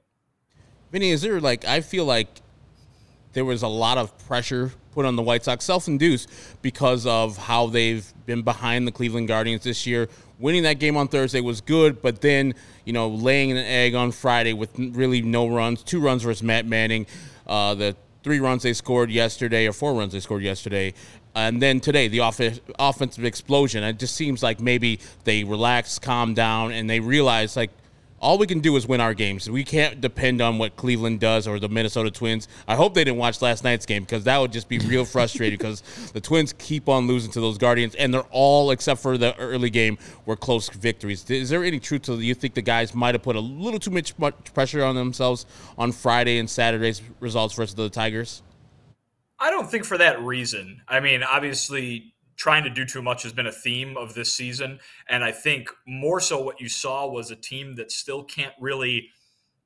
[0.91, 2.41] Vinnie, is there like I feel like
[3.35, 6.31] there was a lot of pressure put on the White Sox, self-induced,
[6.63, 10.09] because of how they've been behind the Cleveland Guardians this year.
[10.39, 14.13] Winning that game on Thursday was good, but then you know laying an egg on
[14.13, 17.07] Friday with really no runs, two runs versus Matt Manning,
[17.47, 20.95] uh, the three runs they scored yesterday or four runs they scored yesterday,
[21.35, 22.41] and then today the off-
[22.79, 23.83] offensive explosion.
[23.83, 27.71] It just seems like maybe they relaxed, calmed down, and they realized like
[28.23, 29.51] all we can do is win our games.
[29.51, 32.47] We can't depend on what Cleveland does or the Minnesota Twins.
[32.69, 35.59] I hope they didn't watch last night's game because that would just be real frustrating
[35.59, 35.83] because
[36.13, 39.71] the Twins keep on losing to those Guardians, and they're all, except for the early
[39.71, 41.29] game, were close victories.
[41.29, 43.91] Is there any truth to you think the guys might have put a little too
[43.91, 44.15] much
[44.55, 45.45] pressure on themselves
[45.77, 48.43] on Friday and Saturday's results versus the Tigers?
[49.41, 50.83] I don't think for that reason.
[50.87, 54.81] I mean, obviously, trying to do too much has been a theme of this season.
[55.09, 59.11] And I think more so what you saw was a team that still can't really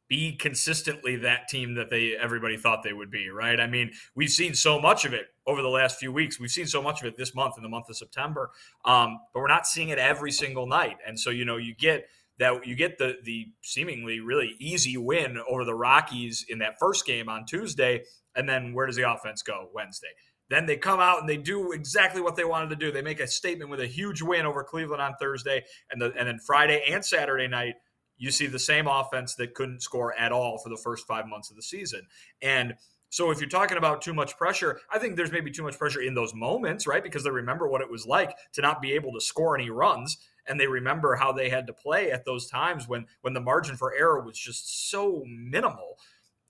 [0.09, 3.59] be consistently that team that they everybody thought they would be, right?
[3.59, 6.38] I mean, we've seen so much of it over the last few weeks.
[6.38, 8.50] We've seen so much of it this month in the month of September,
[8.85, 10.96] um, but we're not seeing it every single night.
[11.07, 12.07] And so, you know, you get
[12.38, 17.07] that you get the the seemingly really easy win over the Rockies in that first
[17.07, 20.09] game on Tuesday, and then where does the offense go Wednesday?
[20.49, 22.93] Then they come out and they do exactly what they wanted to do.
[22.93, 26.29] They make a statement with a huge win over Cleveland on Thursday, and the, and
[26.29, 27.75] then Friday and Saturday night,
[28.19, 31.51] you see the same offense that couldn't score at all for the first five months
[31.51, 32.03] of the season.
[32.41, 32.75] And
[33.11, 36.01] so if you're talking about too much pressure, I think there's maybe too much pressure
[36.01, 37.03] in those moments, right?
[37.03, 40.19] Because they remember what it was like to not be able to score any runs
[40.47, 43.77] and they remember how they had to play at those times when when the margin
[43.77, 45.99] for error was just so minimal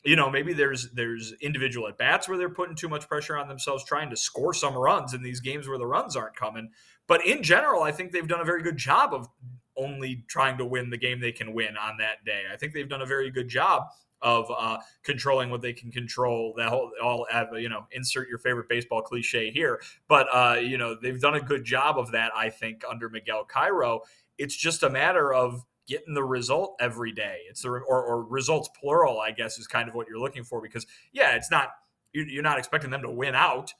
[0.07, 3.49] you know maybe there's there's individual at bats where they're putting too much pressure on
[3.49, 6.71] themselves trying to score some runs in these games where the runs aren't coming
[7.07, 9.29] but in general i think they've done a very good job of
[9.77, 12.89] only trying to win the game they can win on that day i think they've
[12.89, 13.85] done a very good job
[14.23, 16.55] of uh, controlling what they can control.
[16.57, 17.27] That whole all
[17.59, 21.41] you know, insert your favorite baseball cliche here, but uh, you know they've done a
[21.41, 22.33] good job of that.
[22.35, 24.01] I think under Miguel Cairo,
[24.39, 27.39] it's just a matter of getting the result every day.
[27.49, 30.61] It's the or, or results plural, I guess, is kind of what you're looking for
[30.61, 31.71] because yeah, it's not
[32.13, 33.73] you're not expecting them to win out,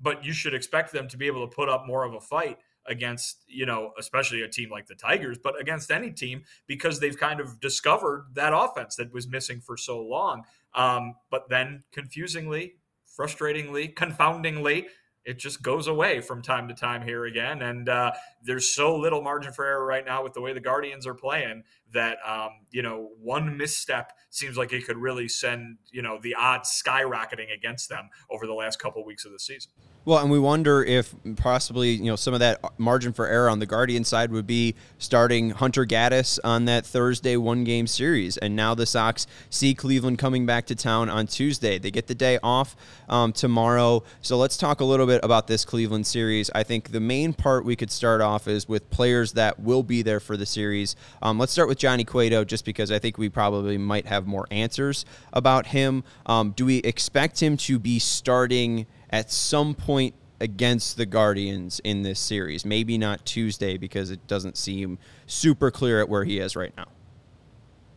[0.00, 2.58] but you should expect them to be able to put up more of a fight
[2.86, 7.18] against you know especially a team like the tigers but against any team because they've
[7.18, 10.42] kind of discovered that offense that was missing for so long
[10.74, 12.74] um, but then confusingly
[13.18, 14.86] frustratingly confoundingly
[15.24, 17.62] it just goes away from time to time here again.
[17.62, 21.06] And uh, there's so little margin for error right now with the way the Guardians
[21.06, 26.02] are playing that, um, you know, one misstep seems like it could really send, you
[26.02, 29.70] know, the odds skyrocketing against them over the last couple of weeks of the season.
[30.06, 33.58] Well, and we wonder if possibly you know some of that margin for error on
[33.58, 38.54] the Guardian side would be starting Hunter Gaddis on that Thursday one game series, and
[38.54, 41.78] now the Sox see Cleveland coming back to town on Tuesday.
[41.78, 42.76] They get the day off
[43.08, 46.50] um, tomorrow, so let's talk a little bit about this Cleveland series.
[46.54, 50.02] I think the main part we could start off is with players that will be
[50.02, 50.96] there for the series.
[51.22, 54.46] Um, let's start with Johnny Cueto, just because I think we probably might have more
[54.50, 56.04] answers about him.
[56.26, 58.86] Um, do we expect him to be starting?
[59.10, 62.64] At some point against the Guardians in this series.
[62.64, 66.86] Maybe not Tuesday because it doesn't seem super clear at where he is right now.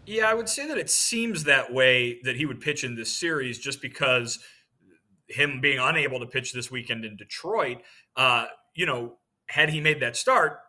[0.05, 3.11] Yeah, I would say that it seems that way that he would pitch in this
[3.11, 4.39] series just because
[5.27, 7.79] him being unable to pitch this weekend in Detroit,
[8.15, 9.17] uh, you know,
[9.47, 10.59] had he made that start,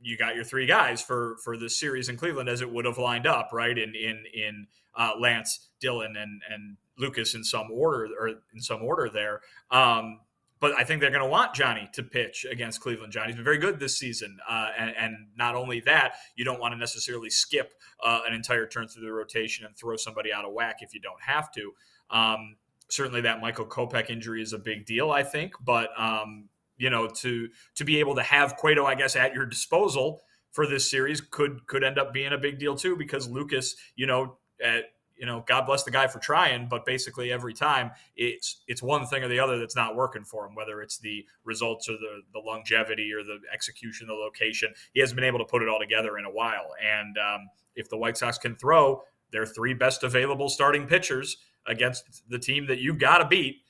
[0.00, 2.98] you got your three guys for for the series in Cleveland as it would have
[2.98, 3.76] lined up, right?
[3.76, 8.82] In in in uh, Lance, Dylan, and and Lucas in some order or in some
[8.82, 9.40] order there.
[9.70, 10.20] Um,
[10.60, 13.12] but I think they're going to want Johnny to pitch against Cleveland.
[13.12, 16.72] Johnny's been very good this season, uh, and, and, not only that, you don't want
[16.72, 20.54] to necessarily skip uh, an entire turn through the rotation and throw somebody out of
[20.54, 21.72] whack if you don't have to.
[22.08, 22.56] Um,
[22.88, 25.52] certainly, that Michael Kopech injury is a big deal, I think.
[25.62, 29.44] But um, you know, to to be able to have Cueto, I guess, at your
[29.44, 33.76] disposal for this series could could end up being a big deal too, because Lucas,
[33.96, 34.84] you know, at
[35.16, 39.06] you know, God bless the guy for trying, but basically every time it's it's one
[39.06, 42.22] thing or the other that's not working for him, whether it's the results or the
[42.32, 44.72] the longevity or the execution, the location.
[44.92, 46.70] He hasn't been able to put it all together in a while.
[46.82, 52.28] And um, if the White Sox can throw their three best available starting pitchers against
[52.28, 53.62] the team that you got to beat,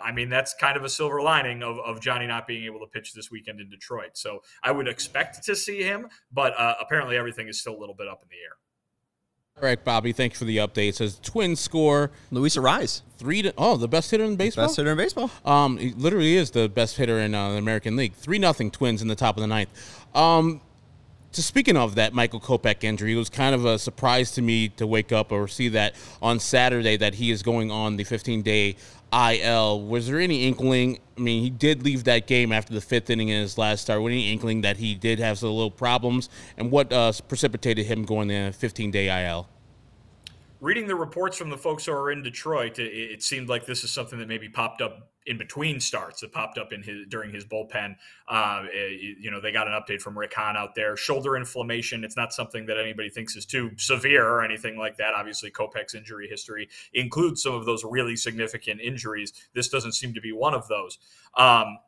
[0.00, 2.86] I mean, that's kind of a silver lining of, of Johnny not being able to
[2.86, 4.10] pitch this weekend in Detroit.
[4.14, 7.94] So I would expect to see him, but uh, apparently everything is still a little
[7.94, 8.56] bit up in the air.
[9.60, 10.12] All right, Bobby.
[10.12, 10.90] Thanks for the update.
[10.90, 14.66] It says Twins score Luis Arraez, three to oh the best hitter in baseball.
[14.66, 15.32] Best hitter in baseball.
[15.44, 18.12] Um, he literally is the best hitter in uh, the American League.
[18.14, 20.06] Three nothing Twins in the top of the ninth.
[20.14, 20.60] Um,
[21.32, 24.68] so speaking of that Michael Kopech injury, it was kind of a surprise to me
[24.70, 28.42] to wake up or see that on Saturday that he is going on the 15
[28.42, 28.76] day
[29.12, 29.80] IL.
[29.80, 30.98] Was there any inkling?
[31.16, 34.02] I mean, he did leave that game after the fifth inning in his last start.
[34.02, 36.28] Was any inkling that he did have some little problems?
[36.56, 39.48] And what uh, precipitated him going the 15 day IL?
[40.60, 43.84] reading the reports from the folks who are in Detroit, it, it, seemed like this
[43.84, 46.22] is something that maybe popped up in between starts.
[46.22, 47.96] that popped up in his during his bullpen.
[48.26, 50.96] Uh, you know, they got an update from Rick Hahn out there.
[50.96, 52.02] Shoulder inflammation.
[52.02, 55.14] It's not something that anybody thinks is too severe or anything like that.
[55.14, 59.32] Obviously, Kopech's injury history includes some of those really significant injuries.
[59.52, 60.98] This doesn't seem to be one of those.
[61.36, 61.78] Um,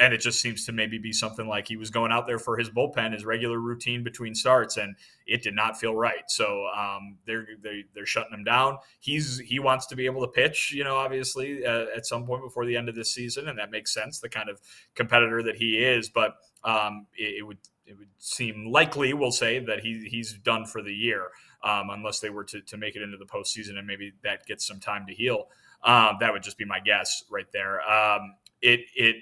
[0.00, 2.56] and it just seems to maybe be something like he was going out there for
[2.56, 4.94] his bullpen, his regular routine between starts, and
[5.26, 6.28] it did not feel right.
[6.28, 8.78] So um, they're, they're they're shutting him down.
[9.00, 12.42] He's he wants to be able to pitch, you know, obviously uh, at some point
[12.42, 14.20] before the end of this season, and that makes sense.
[14.20, 14.60] The kind of
[14.94, 19.58] competitor that he is, but um, it, it, would it would seem likely, we'll say,
[19.60, 21.28] that he he's done for the year,
[21.64, 24.66] um, unless they were to to make it into the postseason, and maybe that gets
[24.66, 25.48] some time to heal.
[25.82, 27.80] Um, that would just be my guess right there.
[27.88, 29.16] Um, it it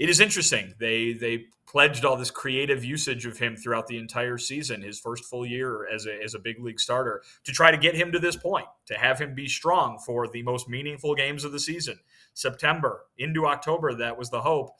[0.00, 0.74] it is interesting.
[0.80, 5.24] They they pledged all this creative usage of him throughout the entire season, his first
[5.26, 8.18] full year as a, as a big league starter, to try to get him to
[8.18, 11.98] this point, to have him be strong for the most meaningful games of the season.
[12.32, 14.70] September into October, that was the hope.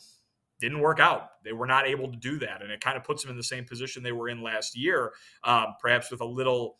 [0.58, 1.28] Didn't work out.
[1.44, 2.62] They were not able to do that.
[2.62, 5.12] And it kind of puts them in the same position they were in last year,
[5.44, 6.76] um, perhaps with a little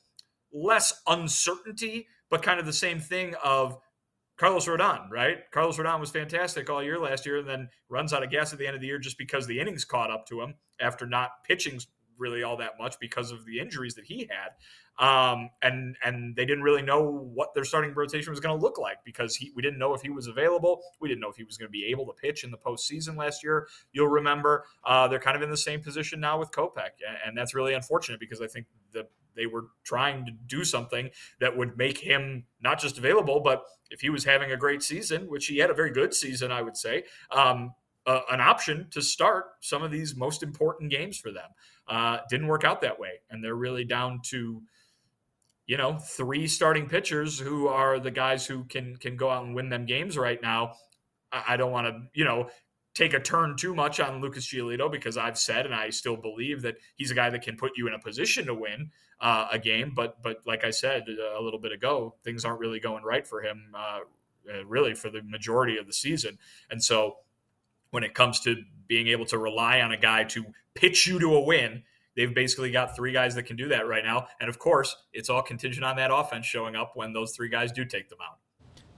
[0.53, 3.79] less uncertainty, but kind of the same thing of
[4.40, 5.37] Carlos Rodon, right?
[5.50, 8.59] Carlos Rodon was fantastic all year last year and then runs out of gas at
[8.59, 11.44] the end of the year just because the innings caught up to him after not
[11.46, 11.79] pitching
[12.16, 14.53] really all that much because of the injuries that he had.
[14.98, 17.03] Um, and and they didn't really know
[17.35, 20.00] what their starting rotation was going to look like because he, we didn't know if
[20.00, 20.81] he was available.
[21.03, 23.18] We didn't know if he was going to be able to pitch in the postseason
[23.18, 23.68] last year.
[23.92, 27.37] You'll remember uh, they're kind of in the same position now with Kopech, and, and
[27.37, 31.77] that's really unfortunate because I think the they were trying to do something that would
[31.77, 35.59] make him not just available, but if he was having a great season, which he
[35.59, 37.75] had a very good season, I would say, um,
[38.07, 41.51] uh, an option to start some of these most important games for them.
[41.87, 44.62] Uh, didn't work out that way, and they're really down to
[45.66, 49.55] you know three starting pitchers who are the guys who can can go out and
[49.55, 50.75] win them games right now.
[51.31, 52.49] I, I don't want to you know
[52.94, 56.62] take a turn too much on Lucas Giolito because I've said and I still believe
[56.62, 59.59] that he's a guy that can put you in a position to win uh, a
[59.59, 59.92] game.
[59.94, 63.42] But but like I said a little bit ago, things aren't really going right for
[63.42, 64.00] him, uh,
[64.53, 66.38] uh, really for the majority of the season.
[66.70, 67.18] And so
[67.90, 71.35] when it comes to being able to rely on a guy to pitch you to
[71.35, 71.83] a win,
[72.16, 74.26] they've basically got three guys that can do that right now.
[74.40, 77.72] And of course, it's all contingent on that offense showing up when those three guys
[77.72, 78.38] do take them out.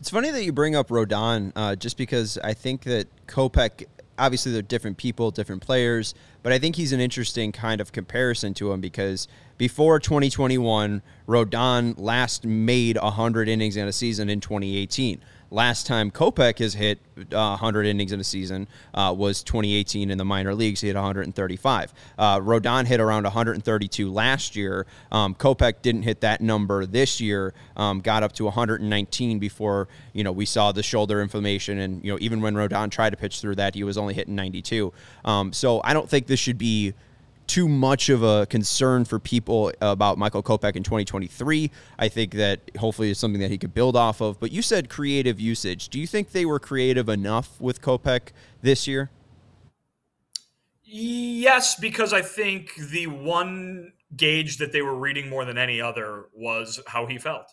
[0.02, 3.86] It's funny that you bring up Rodon, uh, just because I think that Kopech,
[4.18, 8.52] obviously they're different people, different players, but I think he's an interesting kind of comparison
[8.54, 15.20] to him because before 2021, Rodon last made 100 innings in a season in 2018.
[15.52, 20.18] Last time Kopech has hit uh, 100 innings in a season uh, was 2018 in
[20.18, 20.80] the minor leagues.
[20.80, 21.92] He hit 135.
[22.18, 24.86] Uh, Rodon hit around 132 last year.
[25.10, 27.52] Um, Kopech didn't hit that number this year.
[27.76, 32.12] Um, got up to 119 before you know we saw the shoulder inflammation, and you
[32.12, 34.92] know even when Rodon tried to pitch through that, he was only hitting 92.
[35.24, 36.94] Um, so I don't think this should be
[37.46, 41.70] too much of a concern for people about Michael Kopech in 2023.
[41.99, 44.40] I think that hopefully is something that he could build off of.
[44.40, 45.88] But you said creative usage.
[45.88, 48.28] Do you think they were creative enough with Kopech
[48.62, 49.11] this year?
[50.84, 56.26] Yes, because I think the one gauge that they were reading more than any other
[56.34, 57.47] was how he felt.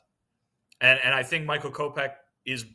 [0.82, 2.12] And, and I think Michael Kopech
[2.46, 2.66] is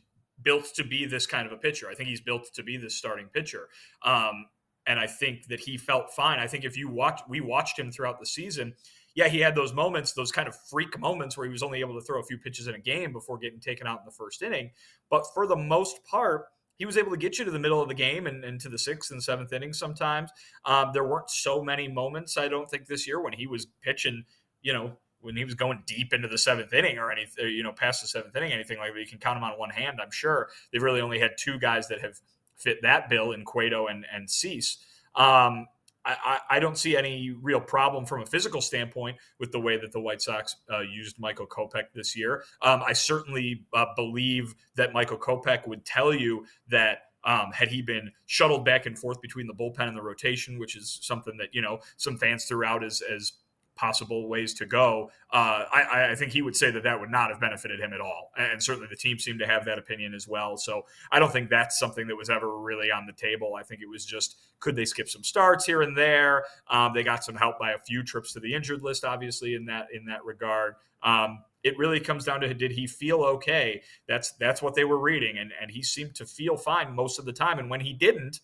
[0.41, 1.87] built to be this kind of a pitcher.
[1.89, 3.69] I think he's built to be this starting pitcher.
[4.03, 4.47] Um,
[4.87, 6.39] and I think that he felt fine.
[6.39, 8.73] I think if you watch, we watched him throughout the season.
[9.15, 11.93] Yeah, he had those moments, those kind of freak moments where he was only able
[11.95, 14.41] to throw a few pitches in a game before getting taken out in the first
[14.41, 14.71] inning.
[15.09, 17.87] But for the most part, he was able to get you to the middle of
[17.87, 20.29] the game and, and to the sixth and seventh innings sometimes.
[20.65, 24.25] Um, there weren't so many moments, I don't think, this year when he was pitching,
[24.61, 27.71] you know, when he was going deep into the seventh inning or anything, you know,
[27.71, 28.99] past the seventh inning, anything like that.
[28.99, 30.49] You can count them on one hand, I'm sure.
[30.71, 32.19] They've really only had two guys that have–
[32.57, 34.77] fit that bill in Cueto and and Cease.
[35.15, 35.67] Um,
[36.05, 39.91] I, I, don't see any real problem from a physical standpoint with the way that
[39.91, 42.43] the White Sox uh, used Michael Kopech this year.
[42.61, 47.81] Um, I certainly uh, believe that Michael Kopech would tell you that um, had he
[47.81, 51.49] been shuttled back and forth between the bullpen and the rotation, which is something that
[51.53, 53.33] you know some fans threw out as as
[53.75, 55.11] possible ways to go.
[55.31, 57.99] Uh, I, I, think he would say that that would not have benefited him at
[57.99, 58.31] all.
[58.37, 60.55] And certainly the team seemed to have that opinion as well.
[60.57, 63.55] So I don't think that's something that was ever really on the table.
[63.59, 66.45] I think it was just could they skip some starts here and there?
[66.69, 69.65] Um, they got some help by a few trips to the injured list, obviously in
[69.65, 70.75] that in that regard.
[71.03, 73.81] Um, it really comes down to did he feel okay?
[74.07, 77.25] That's that's what they were reading, and and he seemed to feel fine most of
[77.25, 77.59] the time.
[77.59, 78.39] And when he didn't,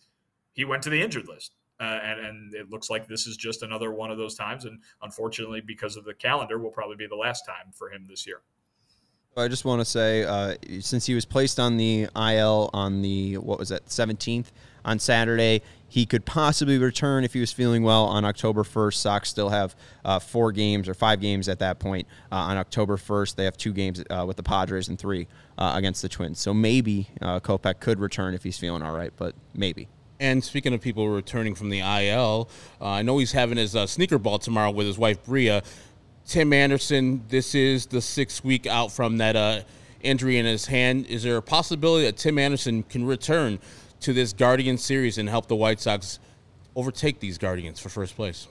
[0.52, 1.54] he went to the injured list.
[1.82, 4.66] Uh, and, and, it looks like this is just another one of those times.
[4.66, 8.24] And unfortunately, because of the calendar, will probably be the last time for him this
[8.24, 8.42] year.
[9.36, 13.38] I just want to say, uh, since he was placed on the IL on the
[13.38, 14.46] what was that 17th
[14.84, 18.94] on Saturday, he could possibly return if he was feeling well on October 1st.
[18.94, 19.74] Sox still have
[20.04, 23.34] uh, four games or five games at that point uh, on October 1st.
[23.36, 25.26] They have two games uh, with the Padres and three
[25.58, 26.38] uh, against the Twins.
[26.38, 29.88] So maybe uh, Kopech could return if he's feeling all right, but maybe.
[30.22, 32.48] And speaking of people returning from the IL,
[32.80, 35.64] uh, I know he's having his uh, sneaker ball tomorrow with his wife Bria.
[36.24, 39.62] Tim Anderson, this is the sixth week out from that uh,
[40.00, 41.06] injury in his hand.
[41.06, 43.58] Is there a possibility that Tim Anderson can return
[43.98, 46.20] to this Guardian series and help the White Sox
[46.76, 48.46] overtake these Guardians for first place?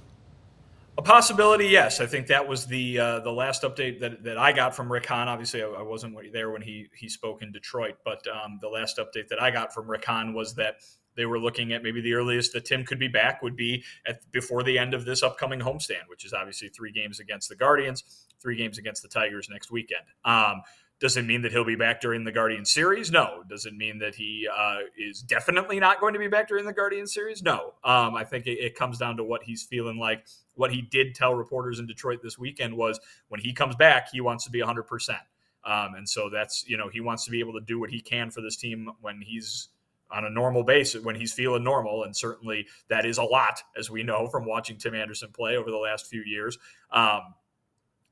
[0.98, 2.02] A possibility, yes.
[2.02, 5.06] I think that was the uh, the last update that, that I got from Rick
[5.06, 5.30] Hahn.
[5.30, 8.98] Obviously, I, I wasn't there when he he spoke in Detroit, but um, the last
[8.98, 10.82] update that I got from Rick Hahn was that
[11.16, 14.20] they were looking at maybe the earliest that Tim could be back would be at
[14.32, 18.26] before the end of this upcoming homestand, which is obviously three games against the Guardians,
[18.40, 20.04] three games against the Tigers next weekend.
[20.26, 20.62] Um,
[21.02, 23.12] does it mean that he'll be back during the Guardian series?
[23.12, 23.44] No.
[23.50, 26.72] Does it mean that he uh, is definitely not going to be back during the
[26.72, 27.42] Guardian series?
[27.42, 27.74] No.
[27.84, 30.28] Um, I think it, it, comes down to what he's feeling like.
[30.54, 33.00] What he did tell reporters in Detroit this weekend was
[33.30, 35.10] when he comes back, he wants to be 100%.
[35.64, 38.00] Um, and so that's, you know, he wants to be able to do what he
[38.00, 39.70] can for this team when he's
[40.14, 42.04] on a normal basis when he's feeling normal.
[42.04, 45.72] And certainly that is a lot, as we know from watching Tim Anderson play over
[45.72, 46.58] the last few years.
[46.92, 47.22] Um,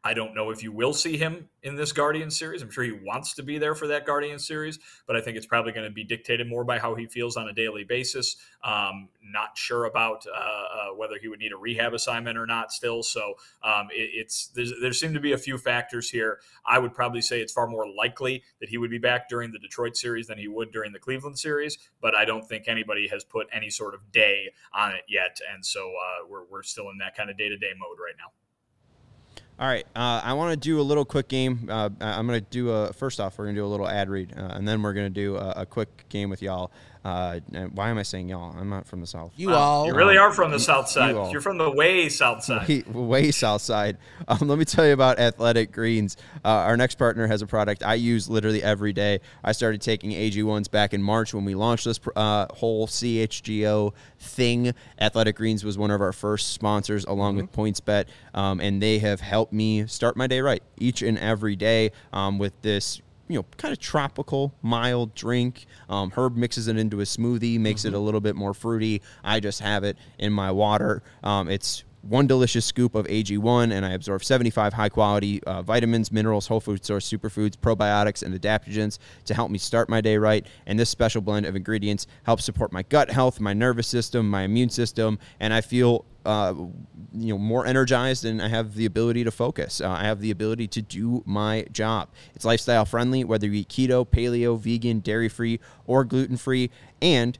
[0.01, 2.61] I don't know if you will see him in this Guardian series.
[2.61, 5.45] I'm sure he wants to be there for that Guardian series, but I think it's
[5.45, 8.37] probably going to be dictated more by how he feels on a daily basis.
[8.63, 12.71] Um, not sure about uh, uh, whether he would need a rehab assignment or not
[12.71, 13.03] still.
[13.03, 16.39] So um, it, it's there seem to be a few factors here.
[16.65, 19.59] I would probably say it's far more likely that he would be back during the
[19.59, 23.25] Detroit series than he would during the Cleveland series, but I don't think anybody has
[23.25, 26.99] put any sort of day on it yet, and so uh, we're we're still in
[26.99, 28.31] that kind of day to day mode right now.
[29.59, 31.67] All right, uh, I want to do a little quick game.
[31.69, 34.09] Uh, I'm going to do a first off, we're going to do a little ad
[34.09, 36.71] read, uh, and then we're going to do a, a, quick game with y'all.
[37.03, 37.39] Uh,
[37.73, 38.53] why am I saying y'all?
[38.57, 39.31] I'm not from the south.
[39.37, 39.87] You all.
[39.87, 41.11] You really are from the south side.
[41.11, 42.67] You are from the way south side.
[42.67, 43.97] Way, way south side.
[44.27, 46.17] Um, let me tell you about Athletic Greens.
[46.43, 49.21] Uh, our next partner has a product I use literally every day.
[49.43, 54.73] I started taking AG1s back in March when we launched this uh, whole CHGO thing.
[54.99, 57.41] Athletic Greens was one of our first sponsors, along mm-hmm.
[57.41, 61.55] with PointsBet, um, and they have helped me start my day right each and every
[61.55, 65.67] day um, with this you know, kind of tropical, mild drink.
[65.87, 67.93] Um, Herb mixes it into a smoothie, makes mm-hmm.
[67.93, 69.01] it a little bit more fruity.
[69.23, 71.03] I just have it in my water.
[71.23, 76.11] Um, it's one delicious scoop of AG1, and I absorb 75 high quality uh, vitamins,
[76.11, 80.45] minerals, whole food source superfoods, probiotics, and adaptogens to help me start my day right.
[80.65, 84.43] And this special blend of ingredients helps support my gut health, my nervous system, my
[84.43, 86.53] immune system, and I feel uh,
[87.13, 89.81] you know more energized and I have the ability to focus.
[89.81, 92.09] Uh, I have the ability to do my job.
[92.35, 96.69] It's lifestyle friendly, whether you eat keto, paleo, vegan, dairy free, or gluten free,
[97.01, 97.37] and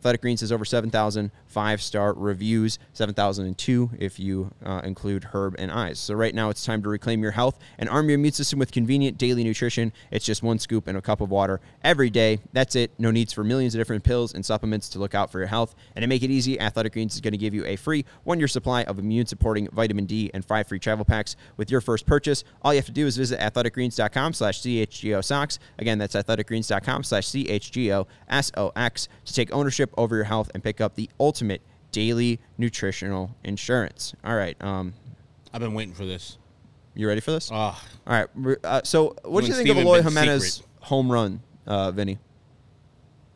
[0.00, 5.70] Athletic Greens has over 7,000 five star reviews, 7,002 if you uh, include Herb and
[5.70, 5.98] Eyes.
[5.98, 8.70] So, right now it's time to reclaim your health and arm your immune system with
[8.70, 9.92] convenient daily nutrition.
[10.10, 12.38] It's just one scoop and a cup of water every day.
[12.52, 12.92] That's it.
[12.98, 15.74] No needs for millions of different pills and supplements to look out for your health.
[15.96, 18.38] And to make it easy, Athletic Greens is going to give you a free one
[18.38, 22.06] year supply of immune supporting vitamin D and five free travel packs with your first
[22.06, 22.44] purchase.
[22.62, 25.58] All you have to do is visit athleticgreens.com slash CHGO SOX.
[25.78, 30.94] Again, that's athleticgreens.com slash CHGO SOX to take ownership over your health and pick up
[30.94, 31.39] the ultimate
[31.92, 34.14] daily nutritional insurance.
[34.24, 34.56] All right.
[34.62, 34.94] Um,
[35.52, 36.38] I've been waiting for this.
[36.94, 37.50] you ready for this?
[37.52, 38.28] Oh, All right.
[38.64, 40.68] Uh, so, what do you and think of Steven Eloy been Jimenez secret.
[40.80, 42.18] home run, uh, Vinnie?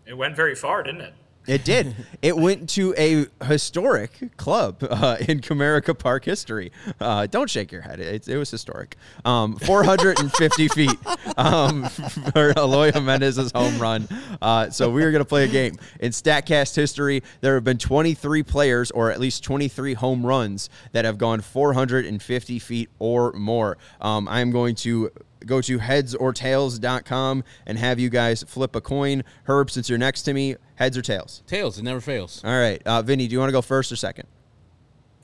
[0.06, 1.14] It went very far, didn't it?
[1.46, 1.94] It did.
[2.22, 6.72] it went to a historic club uh, in Comerica Park history.
[7.00, 8.00] Uh, don't shake your head.
[8.00, 8.96] It, it was historic.
[9.24, 10.98] Um, 450 feet
[11.36, 14.08] um, for Eloy Jimenez's home run.
[14.40, 15.78] Uh, so we are going to play a game.
[16.00, 21.04] In StatCast history, there have been 23 players, or at least 23 home runs, that
[21.04, 23.76] have gone 450 feet or more.
[24.00, 25.10] Um, I'm going to
[25.46, 29.22] go to headsortails.com and have you guys flip a coin.
[29.44, 31.42] Herb, since you're next to me, heads or tails?
[31.46, 31.78] tails.
[31.78, 32.42] It never fails.
[32.44, 32.82] All right.
[32.84, 34.26] Uh, Vinnie, do you want to go first or second?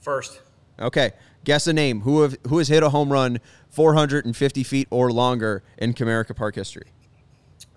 [0.00, 0.40] First,
[0.80, 1.12] Okay.
[1.44, 2.02] Guess a name.
[2.02, 3.38] Who have who has hit a home run
[3.70, 6.88] 450 feet or longer in Comerica Park history?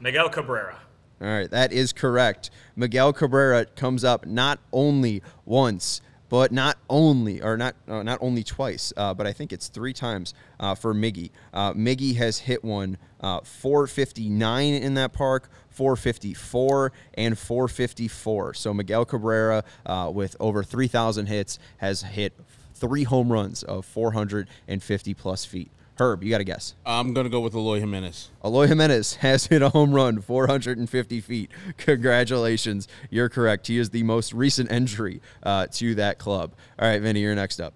[0.01, 0.79] Miguel Cabrera.
[1.21, 2.49] All right, that is correct.
[2.75, 6.01] Miguel Cabrera comes up not only once,
[6.34, 9.93] but not only, or not uh, not only twice, uh, but I think it's three
[9.93, 11.29] times uh, for Miggy.
[11.53, 18.55] Uh, Miggy has hit one uh, 459 in that park, 454, and 454.
[18.55, 19.63] So Miguel Cabrera,
[20.11, 22.34] with over 3,000 hits, has hit
[22.73, 25.69] three home runs of 450 plus feet.
[25.99, 26.73] Herb, you got to guess.
[26.85, 28.29] I'm gonna go with Eloy Jimenez.
[28.43, 31.51] Eloy Jimenez has hit a home run 450 feet.
[31.77, 32.87] Congratulations.
[33.09, 33.67] You're correct.
[33.67, 36.53] He is the most recent entry uh, to that club.
[36.79, 37.73] All right, Vinnie, you're next up.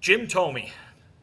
[0.00, 0.70] Jim Thome.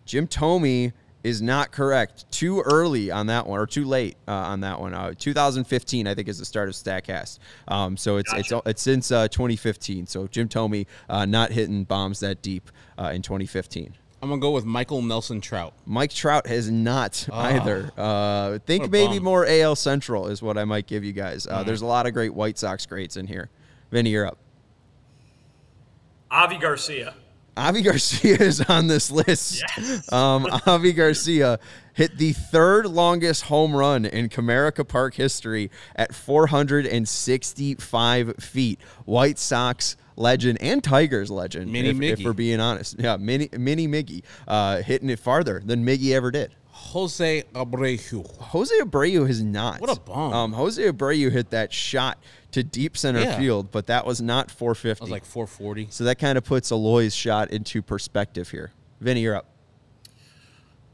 [0.06, 0.92] Jim Thome
[1.24, 2.30] is not correct.
[2.32, 4.94] Too early on that one, or too late uh, on that one.
[4.94, 7.40] Uh, 2015, I think, is the start of Statcast.
[7.68, 8.58] Um, so it's Gotcha.
[8.58, 10.08] it's it's since uh, 2015.
[10.08, 13.96] So Jim Thome uh, not hitting bombs that deep uh, in 2015.
[14.24, 15.74] I'm gonna go with Michael Nelson Trout.
[15.86, 17.92] Mike Trout has not either.
[17.98, 19.26] Uh, think maybe bum.
[19.26, 21.46] more AL Central is what I might give you guys.
[21.46, 23.50] Uh, There's a lot of great White Sox greats in here.
[23.92, 24.38] Vinnie, you're up.
[26.32, 27.16] Avi Garcia.
[27.58, 29.62] Avi Garcia is on this list.
[29.78, 30.10] Yes.
[30.14, 31.60] Um, Avi Garcia
[31.94, 38.80] hit the third longest home run in Comerica Park history at 465 feet.
[39.04, 42.96] White Sox legend and Tigers legend, Mini if, if we're being honest.
[43.00, 46.54] Yeah, mini mini Miggy uh, hitting it farther than Miggy ever did.
[46.76, 48.38] Jose Abreu.
[48.42, 49.80] Jose Abreu has not.
[49.80, 50.34] What a bum.
[50.34, 52.18] Um, Jose Abreu hit that shot
[52.52, 53.38] to deep center Yeah.
[53.38, 55.02] field, but that was not 450.
[55.02, 55.88] I was like 440.
[55.92, 58.72] so that kind of puts Eloy's shot into perspective here.
[59.02, 59.48] Vinnie, you're up.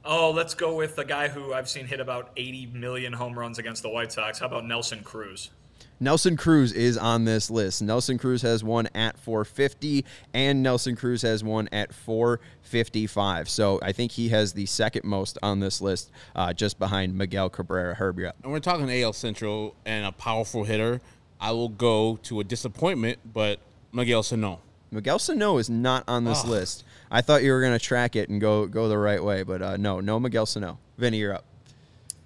[0.06, 3.60] Oh, let's go with the guy who I've seen hit about 80 million home runs
[3.60, 4.40] against the White Sox.
[4.40, 5.52] How about Nelson Cruz?
[6.00, 7.82] Nelson Cruz is on this list.
[7.82, 13.50] Nelson Cruz has one at 450, and Nelson Cruz has one at 455.
[13.50, 17.50] So I think he has the second most on this list, uh, just behind Miguel
[17.50, 17.96] Cabrera.
[17.96, 18.20] Herb.
[18.20, 21.02] And we're talking AL Central and a powerful hitter.
[21.40, 23.60] I will go to a disappointment, but
[23.92, 24.60] Miguel Sano.
[24.92, 26.50] Miguel Sano is not on this Ugh.
[26.50, 26.84] list.
[27.12, 29.62] I thought you were going to track it and go go the right way, but
[29.62, 30.80] uh, no, no Miguel Sano.
[30.98, 31.46] Vinnie, you're up.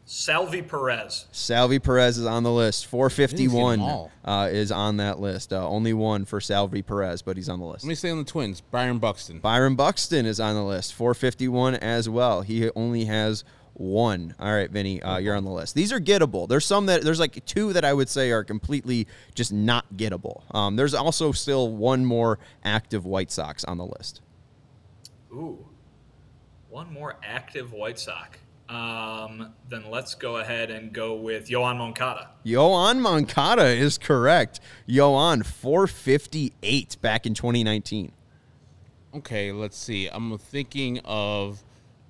[0.05, 1.27] Salvy Perez.
[1.31, 2.87] Salvy Perez is on the list.
[2.87, 5.53] 451 uh, is on that list.
[5.53, 7.85] Uh, only one for Salvy Perez, but he's on the list.
[7.85, 8.59] Let me stay on the Twins.
[8.59, 9.39] Byron Buxton.
[9.39, 10.93] Byron Buxton is on the list.
[10.93, 12.41] 451 as well.
[12.41, 14.35] He only has one.
[14.39, 15.73] All right, Vinnie, uh, you're on the list.
[15.73, 16.47] These are gettable.
[16.47, 20.43] There's some that there's like two that I would say are completely just not gettable.
[20.53, 24.21] Um, there's also still one more active White Sox on the list.
[25.31, 25.65] Ooh,
[26.69, 28.37] one more active White Sox.
[28.73, 32.29] Um, then let's go ahead and go with Yoan Moncada.
[32.45, 34.59] Yoan Moncada is correct.
[34.87, 38.11] Yoan 458 back in 2019.
[39.15, 40.07] Okay, let's see.
[40.07, 41.63] I'm thinking of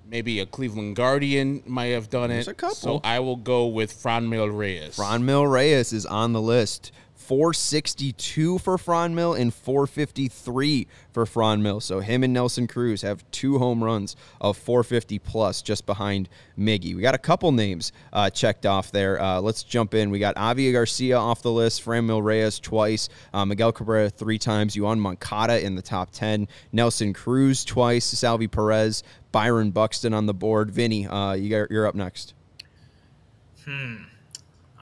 [0.08, 2.52] maybe a Cleveland Guardian might have done There's it.
[2.52, 2.74] a couple.
[2.76, 4.96] So I will go with Franmil Reyes.
[4.96, 6.92] Franmil Reyes is on the list.
[7.24, 11.80] 462 for Franmil and 453 for Franmil.
[11.80, 16.94] So him and Nelson Cruz have two home runs of 450 plus just behind Miggy.
[16.94, 19.20] We got a couple names uh, checked off there.
[19.20, 20.10] Uh, let's jump in.
[20.10, 24.76] We got Avi Garcia off the list, Franmil Reyes twice, uh, Miguel Cabrera three times,
[24.76, 29.02] Yoan Moncada in the top 10, Nelson Cruz twice, Salvy Perez,
[29.32, 30.70] Byron Buxton on the board.
[30.70, 32.34] Vinnie, uh, you you're up next.
[33.64, 33.96] Hmm.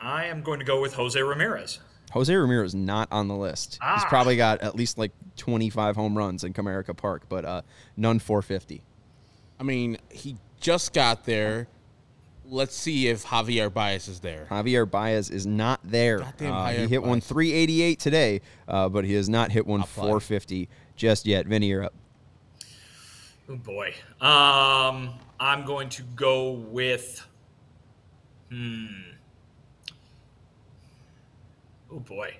[0.00, 1.78] I am going to go with Jose Ramirez.
[2.12, 3.72] Jose Ramirez not on the list.
[3.74, 4.06] He's Ah.
[4.08, 7.62] probably got at least like 25 home runs in Comerica Park, but uh,
[7.96, 8.82] none 450.
[9.58, 11.68] I mean, he just got there.
[12.44, 14.46] Let's see if Javier Baez is there.
[14.50, 16.22] Javier Baez is not there.
[16.22, 19.88] Uh, he Javier hit one 388 today, uh, but he has not hit one Top
[19.88, 20.04] five.
[20.04, 21.46] 450 just yet.
[21.46, 21.94] Vinnie, you're up.
[23.48, 23.94] Oh boy.
[24.20, 27.26] Um, I'm going to go with.
[28.50, 28.86] Hmm.
[31.92, 32.36] Oh boy.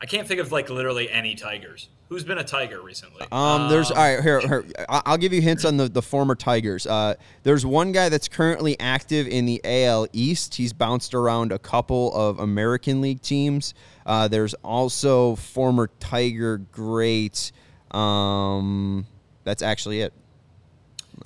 [0.00, 1.88] I can't think of like literally any Tigers.
[2.08, 3.26] Who's been a Tiger recently?
[3.32, 4.40] Um, there's all right here.
[4.40, 6.86] here I- I'll give you hints on the, the former Tigers.
[6.86, 10.54] Uh, there's one guy that's currently active in the AL East.
[10.54, 13.74] He's bounced around a couple of American League teams.
[14.06, 17.50] Uh, there's also former Tiger great.
[17.90, 19.06] Um,
[19.44, 20.14] that's actually it.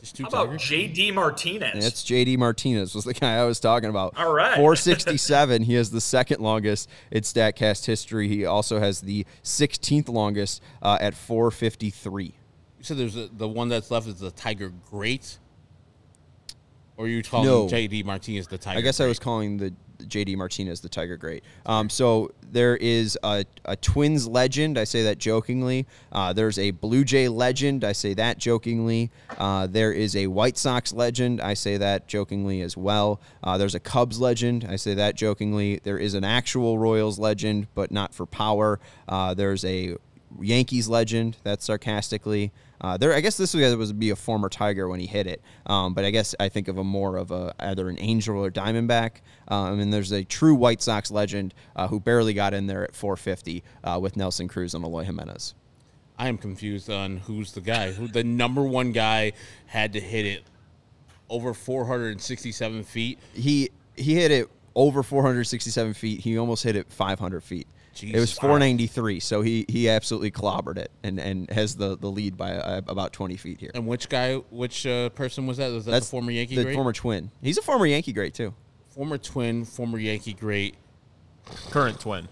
[0.02, 0.62] There's two How about Tigers.
[0.62, 1.84] JD Martinez?
[1.84, 4.14] That's JD Martinez was the guy I was talking about.
[4.16, 4.56] All right.
[4.56, 5.62] 467.
[5.66, 8.26] he has the second longest in Statcast history.
[8.26, 12.24] He also has the 16th longest uh, at 453.
[12.24, 12.32] You
[12.80, 15.38] said there's a, the one that's left is the Tiger Great,
[16.96, 17.66] or you calling No.
[17.68, 18.80] JD Martinez the Tiger?
[18.80, 19.72] I guess I was calling the
[20.06, 21.44] JD Martinez the Tiger Great.
[21.66, 24.78] Um, so there is a, a Twins legend.
[24.78, 25.86] I say that jokingly.
[26.10, 27.84] Uh, there's a Blue Jay legend.
[27.84, 29.10] I say that jokingly.
[29.38, 31.40] Uh, there is a White Sox legend.
[31.40, 33.20] I say that jokingly as well.
[33.42, 34.66] Uh, there's a Cubs legend.
[34.68, 35.80] I say that jokingly.
[35.82, 38.80] There is an actual Royals legend, but not for power.
[39.08, 39.96] Uh, there's a
[40.40, 41.36] Yankees legend.
[41.42, 42.52] That's sarcastically.
[42.80, 45.40] Uh, there, I guess this guy was be a former Tiger when he hit it,
[45.66, 48.50] um, but I guess I think of a more of a either an Angel or
[48.50, 49.20] Diamondback.
[49.46, 52.96] Um, and there's a true White Sox legend uh, who barely got in there at
[52.96, 55.54] 450 uh, with Nelson Cruz and Eloy Jimenez.
[56.18, 57.92] I am confused on who's the guy.
[57.92, 59.32] Who the number one guy
[59.66, 60.42] had to hit it
[61.28, 63.18] over 467 feet.
[63.32, 66.20] He he hit it over 467 feet.
[66.20, 67.66] He almost hit it 500 feet.
[68.00, 72.36] It was 493, so he he absolutely clobbered it and, and has the, the lead
[72.36, 73.70] by uh, about 20 feet here.
[73.74, 75.70] And which guy, which uh, person was that?
[75.72, 76.74] Was that That's the former Yankee the great?
[76.74, 77.30] former twin.
[77.42, 78.54] He's a former Yankee great too.
[78.90, 80.76] former twin, former Yankee great,
[81.70, 82.28] Current twin.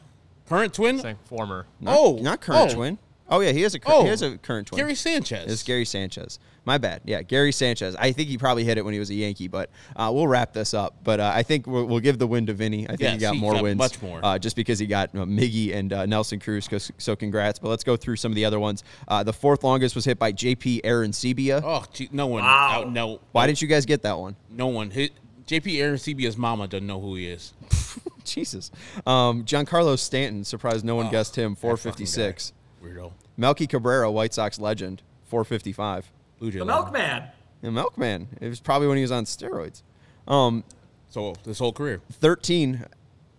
[0.48, 0.98] current twin.
[1.00, 1.66] Saying former.
[1.80, 2.74] Not, Oh, not current oh.
[2.74, 2.98] twin.
[3.30, 4.78] Oh yeah, he has a cur- Oh, he has a current twin.
[4.80, 5.50] Gary Sanchez.
[5.52, 6.38] It's Gary Sanchez.
[6.64, 7.00] My bad.
[7.04, 7.94] Yeah, Gary Sanchez.
[7.96, 10.52] I think he probably hit it when he was a Yankee, but uh, we'll wrap
[10.52, 10.96] this up.
[11.04, 12.86] But uh, I think we'll, we'll give the win to Vinnie.
[12.88, 14.20] I think he got he more got wins, much more.
[14.22, 16.68] uh, just because he got uh, Miggy and uh, Nelson Cruz.
[16.98, 17.58] So congrats.
[17.58, 18.84] But let's go through some of the other ones.
[19.08, 21.62] Uh, the fourth longest was hit by JP Arencibia.
[21.64, 22.42] Oh, gee, no one.
[22.42, 22.82] Wow.
[22.82, 23.20] out- no.
[23.32, 24.36] Why didn't you guys get that one?
[24.50, 24.90] No one.
[24.90, 25.12] Hit,
[25.46, 27.54] JP Arencibia's mama doesn't know who he is.
[28.24, 28.70] Jesus.
[29.06, 30.44] Um, Giancarlo Stanton.
[30.44, 31.54] Surprised no one Oh, guessed him.
[31.56, 32.52] 456.
[32.80, 32.86] Guy.
[32.88, 33.12] Weirdo.
[33.36, 35.02] Melky Cabrera, White Sox legend.
[35.26, 36.10] 455.
[36.38, 36.84] Blue Jay the legend.
[36.92, 37.22] Milkman.
[37.62, 38.28] And Milkman.
[38.40, 39.82] It was probably when he was on steroids.
[40.26, 40.64] Um,
[41.08, 42.00] So this whole career.
[42.12, 42.84] 13,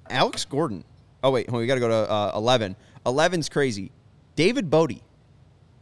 [0.09, 0.83] Alex Gordon.
[1.23, 2.75] Oh, wait, hold on, we got to go to uh, 11.
[3.05, 3.91] 11's crazy.
[4.35, 5.01] David Bote,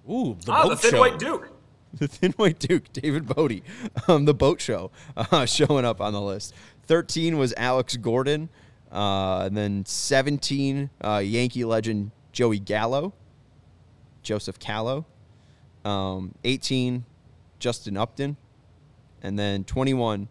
[0.09, 0.99] Ooh, the Ah, boat the Thin show.
[0.99, 1.49] White Duke.
[1.93, 3.61] the Thin White Duke, David Bote,
[4.07, 6.53] um, the boat show, uh, showing up on the list.
[6.87, 8.49] 13 was Alex Gordon.
[8.91, 13.13] Uh, and then 17, uh, Yankee legend Joey Gallo,
[14.23, 15.05] Joseph Gallo.
[15.85, 17.05] Um, 18,
[17.59, 18.37] Justin Upton.
[19.21, 20.27] And then 21,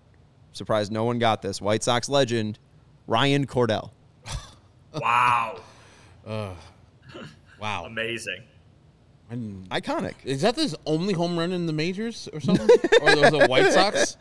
[0.53, 2.59] surprised no one got this, White Sox legend
[3.07, 3.91] Ryan Cordell.
[4.95, 5.61] Wow.
[7.61, 7.85] Wow.
[7.85, 8.43] Amazing.
[9.31, 10.15] And Iconic.
[10.25, 12.67] is that his only home run in the majors or something?
[13.03, 14.17] or those the White Sox?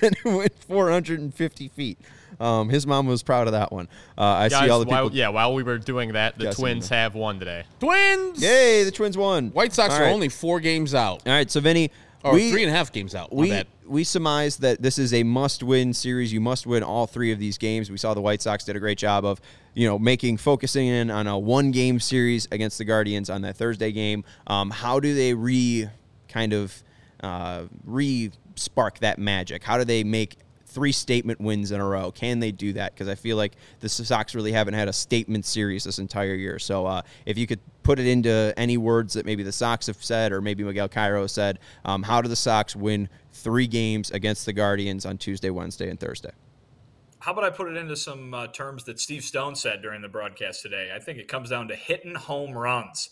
[0.00, 1.98] and it went 450 feet.
[2.40, 3.88] Um, his mom was proud of that one.
[4.18, 5.16] Uh, I Guys, see all the while, people.
[5.16, 7.64] yeah, while we were doing that, the Guessing Twins the- have won today.
[7.80, 8.42] Twins.
[8.42, 9.50] Yay, the Twins won.
[9.50, 10.12] White Sox All are right.
[10.12, 11.90] only four games out, All right, so Vinnie,
[12.24, 13.32] or we, three and a half games out.
[13.32, 13.66] We bad.
[13.86, 16.32] we surmise that this is a must-win series.
[16.32, 17.90] You must win all three of these games.
[17.90, 19.40] We saw the White Sox did a great job of,
[19.74, 23.92] you know, making focusing in on a one-game series against the Guardians on that Thursday
[23.92, 24.24] game.
[24.46, 25.88] Um, how do they re
[26.28, 26.82] kind of
[27.20, 29.62] uh, re spark that magic?
[29.62, 30.38] How do they make
[30.74, 32.10] three statement wins in a row?
[32.10, 32.92] Can they do that?
[32.92, 36.58] Because I feel like the Sox really haven't had a statement series this entire year.
[36.58, 40.02] So uh, if you could put it into any words that maybe the Sox have
[40.02, 44.44] said or maybe Miguel Cairo said, um, how do the Sox win three games against
[44.44, 46.32] the Guardians on Tuesday, Wednesday, and Thursday?
[47.24, 50.08] how about I put it into some uh, terms that Steve Stone said during the
[50.08, 50.92] broadcast today?
[50.94, 53.08] I think it comes down to hitting home runs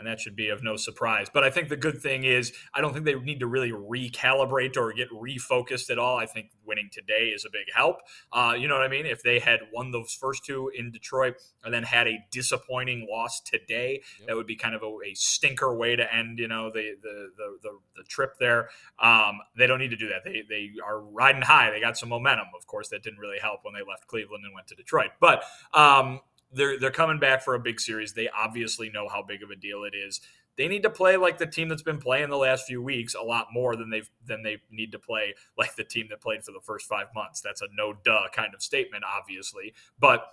[0.00, 1.28] and that should be of no surprise.
[1.32, 4.78] But I think the good thing is I don't think they need to really recalibrate
[4.78, 6.16] or get refocused at all.
[6.16, 7.98] I think winning today is a big help.
[8.32, 9.04] Uh, you know what I mean?
[9.04, 13.40] If they had won those first two in Detroit and then had a disappointing loss
[13.40, 14.28] today, yep.
[14.28, 16.38] that would be kind of a, a, stinker way to end.
[16.38, 18.70] You know the the the, the, the trip there.
[18.98, 20.24] Um, they don't need to do that.
[20.24, 21.70] They they are riding high.
[21.70, 22.46] They got some momentum.
[22.58, 25.10] Of course, that didn't really help when they left Cleveland and went to Detroit.
[25.20, 25.44] But
[25.74, 26.20] um,
[26.52, 28.12] they're they're coming back for a big series.
[28.12, 30.20] They obviously know how big of a deal it is.
[30.56, 33.22] They need to play like the team that's been playing the last few weeks a
[33.22, 36.52] lot more than they've than they need to play like the team that played for
[36.52, 37.40] the first five months.
[37.40, 39.74] That's a no duh kind of statement, obviously.
[39.98, 40.26] But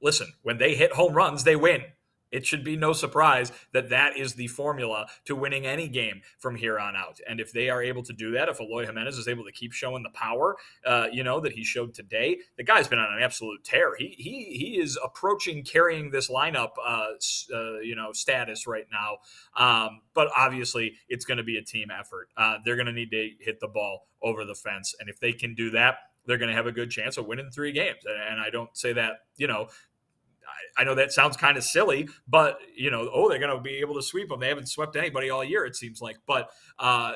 [0.00, 1.82] listen, when they hit home runs, they win.
[2.32, 6.56] It should be no surprise that that is the formula to winning any game from
[6.56, 7.20] here on out.
[7.28, 9.72] And if they are able to do that, if Eloy Jimenez is able to keep
[9.72, 10.56] showing the power,
[10.86, 13.94] uh, you know, that he showed today, the guy's been on an absolute tear.
[13.96, 17.12] He he he is approaching carrying this lineup, uh,
[17.54, 19.18] uh, you know, status right now.
[19.56, 22.28] Um, but obviously, it's going to be a team effort.
[22.36, 25.32] Uh, they're going to need to hit the ball over the fence, and if they
[25.32, 28.00] can do that, they're going to have a good chance of winning three games.
[28.06, 29.68] And, I don't say that, you know,
[30.76, 33.76] I know that sounds kind of silly, but you know, oh, they're going to be
[33.78, 34.40] able to sweep them.
[34.40, 36.18] They haven't swept anybody all year, it seems like.
[36.26, 37.14] But uh,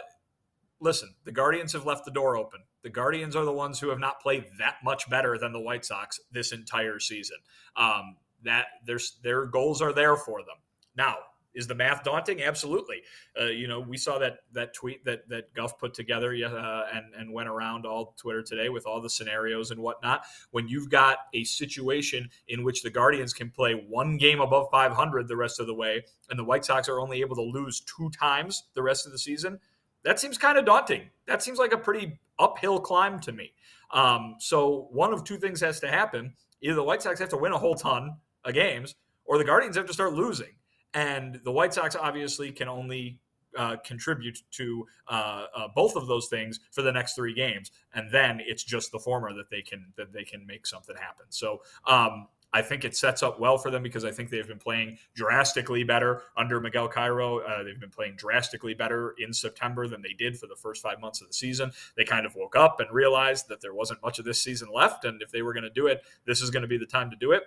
[0.81, 2.61] listen, the Guardians have left the door open.
[2.83, 5.85] The Guardians are the ones who have not played that much better than the White
[5.85, 7.39] Sox this entire season.
[7.77, 10.57] Um, that their their goals are there for them.
[10.97, 11.17] Now,
[11.57, 12.43] is the math daunting?
[12.43, 13.03] Absolutely.
[13.41, 17.07] Uh, you know, we saw that that tweet that that Guff put together uh, and
[17.19, 20.25] and went around all Twitter today with all the scenarios and whatnot.
[20.51, 25.27] When you've got a situation in which the Guardians can play one game above 500
[25.27, 28.11] the rest of the way, and the White Sox are only able to lose two
[28.11, 29.59] times the rest of the season,
[30.05, 31.11] that seems kind of daunting.
[31.27, 33.53] That seems like a pretty uphill climb to me.
[33.93, 37.37] Um, so one of two things has to happen: either the White Sox have to
[37.39, 38.95] win a whole ton of games,
[39.25, 40.55] or the Guardians have to start losing.
[40.97, 43.19] And the White Sox obviously can only
[43.57, 48.11] uh, contribute to uh, uh, both of those things for the next three games, and
[48.11, 51.27] then it's just the former that they can that they can make something happen.
[51.29, 54.59] So um, I think it sets up well for them because I think they've been
[54.59, 57.41] playing drastically better under Miguel Cairo.
[57.41, 60.99] Uh, they've been playing drastically better in September than they did for the first five
[60.99, 61.73] months of the season.
[61.99, 65.05] They kind of woke up and realized that there wasn't much of this season left,
[65.05, 67.11] and if they were going to do it, this is going to be the time
[67.11, 67.43] to do it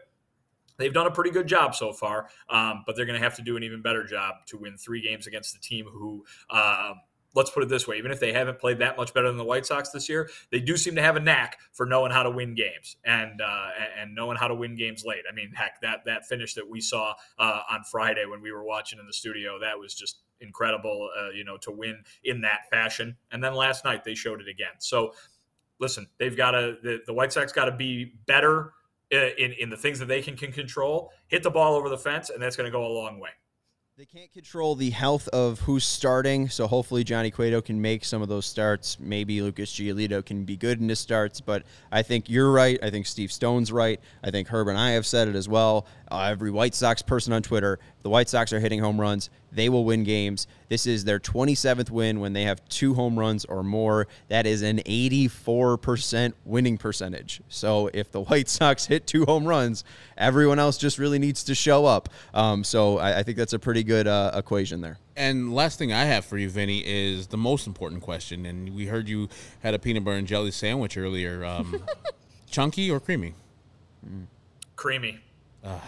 [0.79, 3.43] they've done a pretty good job so far, um, but they're going to have to
[3.43, 6.25] do an even better job to win three games against the team who.
[6.49, 6.93] Uh,
[7.35, 9.43] let's put it this way: even if they haven't played that much better than the
[9.43, 12.31] White Sox this year, they do seem to have a knack for knowing how to
[12.31, 13.69] win games and uh,
[13.99, 15.23] and knowing how to win games late.
[15.29, 18.63] I mean, heck, that that finish that we saw uh, on Friday when we were
[18.63, 21.09] watching in the studio, that was just incredible.
[21.19, 24.47] Uh, you know, to win in that fashion, and then last night they showed it
[24.47, 24.73] again.
[24.79, 25.13] So,
[25.79, 28.73] listen, they've got to the, the White Sox got to be better
[29.11, 31.97] Uh, in, in the things that they can, can control, hit the ball over the
[31.97, 33.31] fence, and that's going to go a long way.
[33.99, 38.21] They can't control the health of who's starting, so hopefully Johnny Cueto can make some
[38.21, 38.97] of those starts.
[38.97, 42.79] Maybe Lucas Giolito can be good in his starts, but I think you're right.
[42.81, 43.99] I think Steve Stone's right.
[44.23, 45.85] I think Herb and I have said it as well.
[46.11, 49.29] Uh, every White Sox person on Twitter, the White Sox are hitting home runs.
[49.51, 50.47] They will win games.
[50.67, 54.07] This is their 27th win when they have two home runs or more.
[54.27, 57.41] That is an 84% winning percentage.
[57.49, 59.83] So if the White Sox hit two home runs,
[60.17, 62.09] everyone else just really needs to show up.
[62.33, 64.97] Um, so I, I, think that's a pretty good uh, equation there.
[65.15, 68.45] And last thing I have for you, Vinnie, is the most important question.
[68.45, 69.29] And we heard you
[69.61, 71.43] had a peanut butter and jelly sandwich earlier.
[71.43, 71.83] Um,
[72.49, 73.33] chunky or creamy?
[74.07, 74.25] Mm.
[74.75, 75.19] Creamy.
[75.63, 75.79] Uh,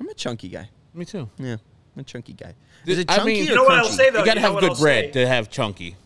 [0.00, 0.68] I'm a chunky guy.
[0.94, 1.28] Me too.
[1.38, 1.56] Yeah.
[1.94, 2.54] I'm a chunky guy.
[2.86, 4.20] Is it chunky I mean, you know what I'll say though.
[4.20, 5.10] You got to have good bread say?
[5.12, 5.96] to have chunky.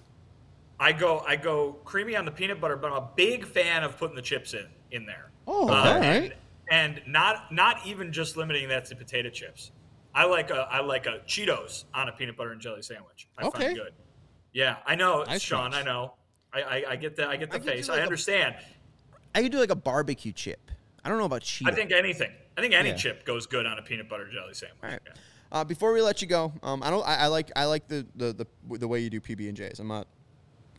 [0.78, 3.96] I go I go creamy on the peanut butter, but I'm a big fan of
[3.96, 5.30] putting the chips in in there.
[5.46, 6.32] Oh, uh, all right.
[6.70, 9.70] And, and not not even just limiting that to potato chips.
[10.14, 13.28] I like a I like a Cheetos on a peanut butter and jelly sandwich.
[13.38, 13.64] I okay.
[13.66, 13.92] find good.
[14.52, 15.74] Yeah, I know, nice Sean.
[15.74, 16.14] I know.
[16.52, 17.88] I, I, I, get the I get the I face.
[17.90, 18.54] Like I understand.
[18.54, 20.70] A, I could do like a barbecue chip.
[21.04, 21.68] I don't know about Cheetos.
[21.68, 22.32] I think anything.
[22.56, 22.96] I think any yeah.
[22.96, 24.78] chip goes good on a peanut butter jelly sandwich.
[24.82, 25.00] All right.
[25.06, 25.12] Yeah.
[25.52, 27.06] Uh, before we let you go, um, I don't.
[27.06, 27.52] I, I, like.
[27.54, 29.78] I like the, the the the way you do PB and J's.
[29.78, 30.06] I'm not.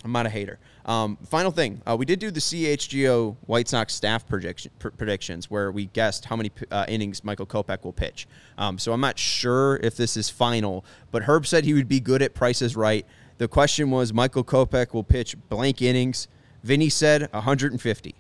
[0.04, 0.60] I'm not a hater.
[0.86, 5.50] Um, final thing, uh, we did do the CHGO White Sox staff prediction, pr- predictions
[5.50, 8.28] where we guessed how many uh, innings Michael Kopech will pitch.
[8.58, 12.00] Um, so I'm not sure if this is final, but Herb said he would be
[12.00, 13.06] good at prices right.
[13.38, 16.28] The question was Michael Kopech will pitch blank innings.
[16.64, 18.16] Vinnie said 150.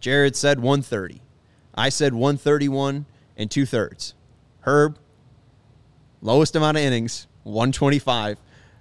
[0.00, 1.20] Jared said 130.
[1.74, 3.06] I said 131
[3.36, 4.14] and two thirds.
[4.60, 4.98] Herb,
[6.22, 8.38] lowest amount of innings, 125.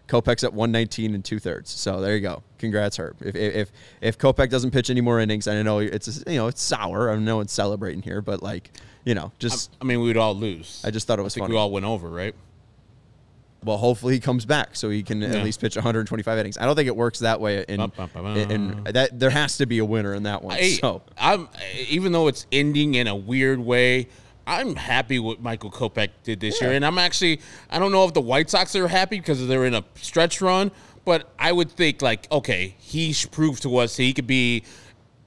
[0.08, 1.70] Kopech's at 119 and two thirds.
[1.70, 2.44] So there you go.
[2.58, 3.18] Congrats, Herb.
[3.22, 3.72] If if
[4.02, 7.10] if Kopech doesn't pitch any more innings, I know it's you know it's sour.
[7.10, 8.70] I know it's celebrating here, but like
[9.06, 10.82] you know, just I mean, we would all lose.
[10.86, 11.54] I just thought it was I think funny.
[11.56, 12.36] we all went over, right?
[13.66, 15.30] Well, hopefully he comes back so he can Yeah.
[15.30, 16.58] at least pitch 125 innings.
[16.58, 17.64] I don't think it works that way.
[17.68, 17.80] In,
[18.52, 20.58] in that there has to be a winner in that one.
[20.80, 21.48] So I'm
[21.90, 24.08] even though it's ending in a weird way.
[24.46, 27.40] I'm happy what Michael Kopech did this year, and I'm actually
[27.70, 30.70] I don't know if the White Sox are happy because they're in a stretch run,
[31.06, 34.64] but I would think like okay, he proved to us he could be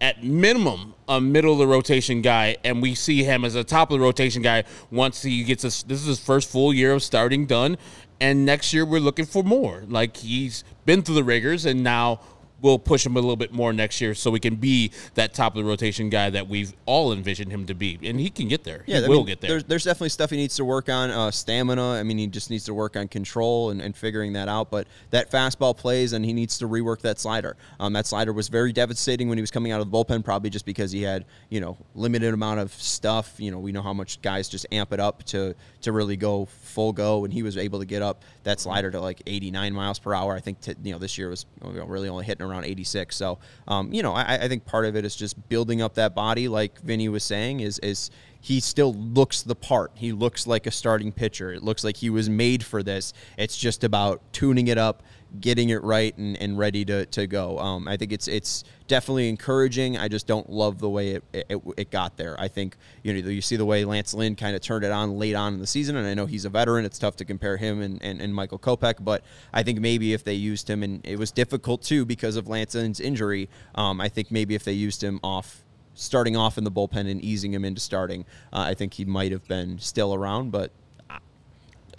[0.03, 3.91] at minimum a middle of the rotation guy, and we see him as a top
[3.91, 5.82] of the rotation guy once he gets us.
[5.84, 7.78] This is his first full year of starting done,
[8.20, 9.84] and next year we're looking for more.
[9.86, 12.20] Like he's been through the rigors, and now
[12.62, 15.54] we'll push him a little bit more next year so we can be that top
[15.54, 18.64] of the rotation guy that we've all envisioned him to be, and he can get
[18.64, 18.82] there.
[18.86, 19.50] Yeah, he will mean, get there.
[19.50, 21.11] There's, there's definitely stuff he needs to work on.
[21.11, 21.92] Uh, stamina.
[21.92, 24.70] I mean, he just needs to work on control and, and figuring that out.
[24.70, 27.57] But that fastball plays, and he needs to rework that slider.
[27.78, 30.50] Um, that slider was very devastating when he was coming out of the bullpen, probably
[30.50, 33.34] just because he had you know limited amount of stuff.
[33.38, 36.46] You know, we know how much guys just amp it up to to really go
[36.46, 39.98] full go, and he was able to get up that slider to like 89 miles
[39.98, 40.34] per hour.
[40.34, 43.14] I think t- you know this year was you know, really only hitting around 86.
[43.14, 43.38] So
[43.68, 46.49] um, you know, I, I think part of it is just building up that body,
[46.49, 49.90] like Vinnie was saying, is is he still looks the part.
[49.94, 51.53] He looks like a starting pitcher.
[51.53, 53.12] It looks like he was made for this.
[53.36, 55.03] It's just about tuning it up,
[55.41, 57.59] getting it right, and, and ready to, to go.
[57.59, 59.97] Um, I think it's it's definitely encouraging.
[59.97, 62.39] I just don't love the way it, it, it got there.
[62.39, 65.18] I think you know you see the way Lance Lynn kind of turned it on
[65.18, 66.84] late on in the season, and I know he's a veteran.
[66.84, 69.22] It's tough to compare him and, and, and Michael Kopech, but
[69.53, 72.74] I think maybe if they used him, and it was difficult too because of Lance
[72.74, 73.49] Lynn's injury.
[73.74, 75.62] Um, I think maybe if they used him off
[75.95, 79.32] starting off in the bullpen and easing him into starting, uh, I think he might
[79.32, 80.70] have been still around, but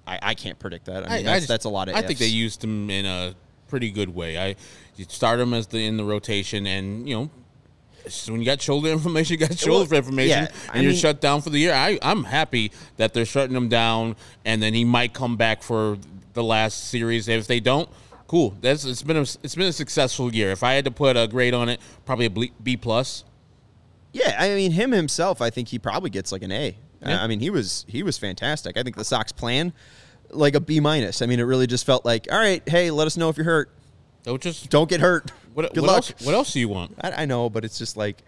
[0.07, 1.09] I, I can't predict that.
[1.09, 1.95] I mean, that's, just- that's a lot of.
[1.95, 3.35] I think they used him in a
[3.67, 4.37] pretty good way.
[4.37, 4.55] I
[4.95, 7.29] you start him as the in the rotation, and you know.
[8.29, 10.99] When you got shoulder inflammation, you got shoulder Well, inflammation, yeah, I and you're mean-
[10.99, 11.73] shut down for the year.
[11.73, 15.97] I, I'm happy that they're shutting him down, and then he might come back for
[16.33, 17.27] the last series.
[17.27, 17.89] If they don't,
[18.27, 18.55] cool.
[18.61, 20.51] That's it's been a it's been a successful year.
[20.51, 22.29] If I had to put a grade on it, probably a
[22.63, 23.25] B plus.
[24.13, 25.41] Yeah, I mean him himself.
[25.41, 26.77] I think he probably gets like an A.
[27.03, 27.23] I Yeah.
[27.23, 28.77] I mean he was he was fantastic.
[28.77, 29.73] I think the Sox plan
[30.29, 31.21] like a B minus.
[31.21, 33.45] I mean it really just felt like all right, hey, let us know if you're
[33.45, 33.71] hurt.
[34.25, 35.31] Was just Don't get hurt.
[35.53, 35.95] what, Good what luck.
[35.95, 36.13] else?
[36.25, 36.95] What else do you want?
[37.01, 38.23] I, I know, but it's just like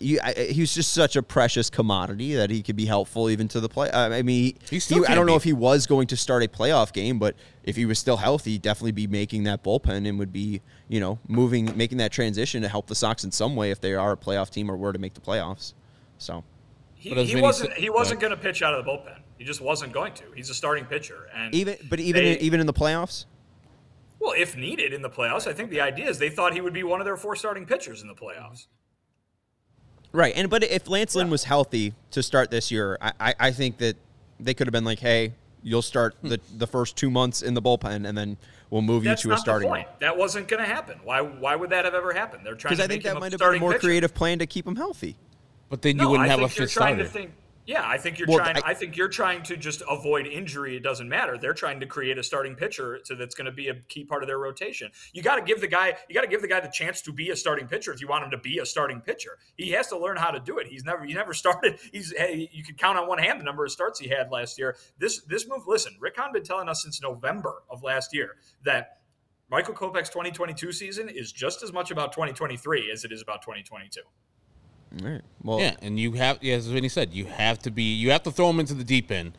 [0.00, 3.48] you, I, he was just such a precious commodity that he could be helpful even
[3.48, 3.90] to the play.
[3.90, 6.92] I mean, He still I don't know if he was going to start a playoff
[6.92, 10.32] game, but if he was still healthy, he'd definitely be making that bullpen and would
[10.32, 13.80] be, you know, moving, making that transition to help the Sox in some way if
[13.80, 15.74] they are a playoff team or were to make the playoffs.
[16.24, 16.42] So,
[16.94, 17.74] He, he wasn't.
[17.74, 19.18] He wasn't going to pitch out of the bullpen.
[19.36, 20.24] He just wasn't going to.
[20.34, 23.26] He's a starting pitcher, and even, but even they- in, even in the playoffs,
[24.18, 26.72] well, if needed in the playoffs, I think the idea is they thought he would
[26.72, 28.68] be one of their four starting pitchers in the playoffs.
[30.12, 33.50] Right, and but if Lance Lynn was healthy to start this year, I, I, I
[33.50, 33.96] think that
[34.40, 36.28] they could have been like, "Hey, you'll start hmm.
[36.28, 38.38] the the first two months in the bullpen, and then
[38.70, 39.88] we'll move you That's to a starting." point.
[40.00, 41.00] That wasn't going to happen.
[41.04, 41.20] Why?
[41.20, 42.46] Why would that have ever happened?
[42.46, 43.88] They're trying Because to I think that might have been a more pitcher.
[43.88, 45.16] creative plan to keep him healthy.
[45.74, 47.02] But then No, you wouldn't I have a fifth trying starter.
[47.02, 47.32] to think.
[47.66, 48.58] Yeah, I think you're Well, trying.
[48.58, 50.76] I- I, think you're trying to just avoid injury.
[50.76, 51.36] It doesn't matter.
[51.36, 54.22] They're trying to create a starting pitcher, so that's going to be a key part
[54.22, 54.92] of their rotation.
[55.12, 55.96] You got to give the guy.
[56.08, 58.06] You got to give the guy the chance to be a starting pitcher if you
[58.06, 59.36] want him to be a starting pitcher.
[59.56, 60.68] He has to learn how to do it.
[60.68, 61.04] He's never.
[61.04, 61.80] He never started.
[61.90, 62.14] He's.
[62.16, 64.76] Hey, you can count on one hand the number of starts he had last year.
[64.98, 65.62] This this move.
[65.66, 68.98] Listen, Rick Hahn been telling us since November of last year that.
[69.50, 74.00] Michael Kopech's 2022 season is just as much about 2023 as it is about 2022.
[75.02, 75.22] Right.
[75.42, 78.22] Well, Yeah, and you have, yeah, as Vinnie said, you have to be, you have
[78.24, 79.32] to throw him into the deep end.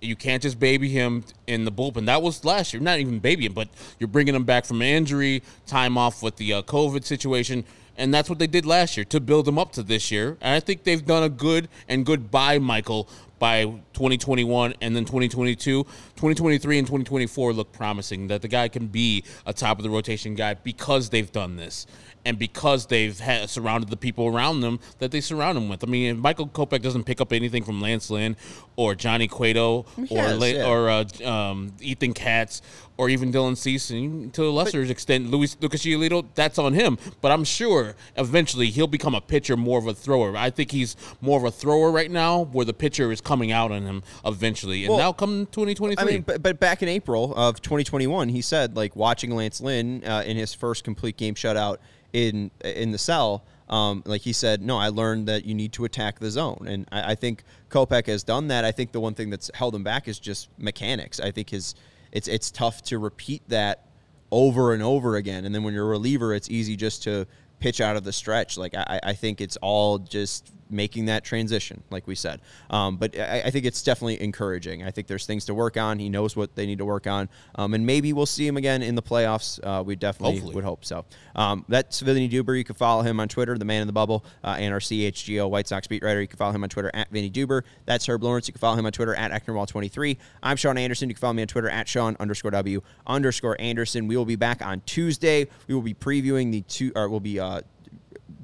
[0.00, 2.06] You can't just baby him in the bullpen.
[2.06, 2.80] That was last year.
[2.80, 3.68] Not even baby him, but
[3.98, 7.64] you're bringing him back from injury, time off with the uh, COVID situation,
[7.96, 10.36] and that's what they did last year to build him up to this year.
[10.40, 15.84] And I think they've done a good and goodbye, Michael, by 2021 and then 2022.
[15.84, 20.34] 2023 and 2024 look promising that the guy can be a top of the rotation
[20.34, 21.86] guy because they've done this
[22.24, 25.82] and because they've had, surrounded the people around them that they surround him with.
[25.82, 28.36] I mean, if Michael Kopech doesn't pick up anything from Lance Lynn
[28.76, 30.68] or Johnny Cueto He or La- yeah.
[30.68, 32.60] or uh, um, Ethan Katz
[32.98, 36.98] or even Dylan Cease, and to a lesser extent, Luis Lucas Giolito, that's on him.
[37.20, 40.36] But I'm sure eventually he'll become a pitcher, more of a thrower.
[40.36, 43.70] I think he's more of a thrower right now, where the pitcher is coming out
[43.70, 44.84] on him eventually.
[44.84, 45.96] And Well, now come 2023.
[46.02, 50.02] I mean, but, but back in April of 2021, he said like watching Lance Lynn
[50.04, 51.76] uh, in his first complete game shutout
[52.12, 53.44] in in the cell.
[53.68, 56.88] Um, like he said, no, I learned that you need to attack the zone, and
[56.90, 58.64] I, I think Kopech has done that.
[58.64, 61.20] I think the one thing that's held him back is just mechanics.
[61.20, 61.74] I think his
[62.10, 63.84] it's it's tough to repeat that
[64.30, 65.44] over and over again.
[65.44, 67.26] And then when you're a reliever, it's easy just to
[67.60, 68.56] pitch out of the stretch.
[68.56, 72.40] Like I, I think it's all just making that transition, like we said.
[72.70, 74.84] Um, but I, I, think it's definitely encouraging.
[74.84, 75.98] I think there's things to work on.
[75.98, 78.82] He knows what they need to work on, um, and maybe we'll see him again
[78.82, 79.58] in the playoffs.
[79.62, 80.54] Uh, we definitely Hopefully.
[80.54, 81.04] would hope so.
[81.34, 82.56] Um, that's Vinnie Duber.
[82.56, 85.48] You can follow him on Twitter, the man in the bubble, uh, and our CHGO
[85.48, 86.20] White Sox beat writer.
[86.20, 87.62] You can follow him on Twitter at Vinnie Duber.
[87.86, 88.48] That's Herb Lawrence.
[88.48, 90.16] You can follow him on Twitter at Ecknerwall23.
[90.42, 91.08] I'm Sean Anderson.
[91.08, 94.06] You can follow me on Twitter at Sean underscore W underscore Anderson.
[94.06, 95.46] We will be back on Tuesday.
[95.66, 97.62] We will be previewing the two, or we'll be uh,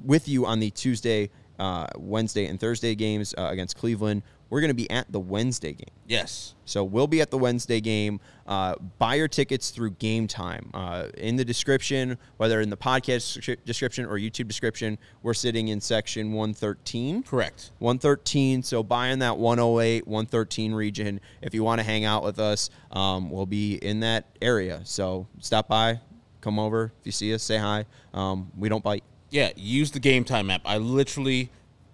[0.03, 1.29] with you on the Tuesday
[1.59, 4.23] uh, Wednesday and Thursday games uh, against Cleveland.
[4.49, 5.93] We're going to be at the Wednesday game.
[6.07, 6.53] Yes.
[6.65, 8.19] So we'll be at the Wednesday game.
[8.45, 10.69] Uh, buy your tickets through Game Time.
[10.73, 15.81] Uh, in the description, whether in the podcast description or YouTube description, we're sitting in
[15.81, 17.23] section 113.
[17.23, 17.71] Correct.
[17.79, 18.61] 113.
[18.61, 21.19] So buy in that 108, 113 region.
[21.41, 24.81] If you want to hang out with us, um, we'll be in that area.
[24.83, 25.99] So stop by,
[26.41, 26.93] come over.
[26.99, 27.85] If you see us, say hi.
[28.13, 29.03] Um, we don't bite.
[29.29, 30.61] Yeah, use the Game Time app.
[30.65, 31.49] I literally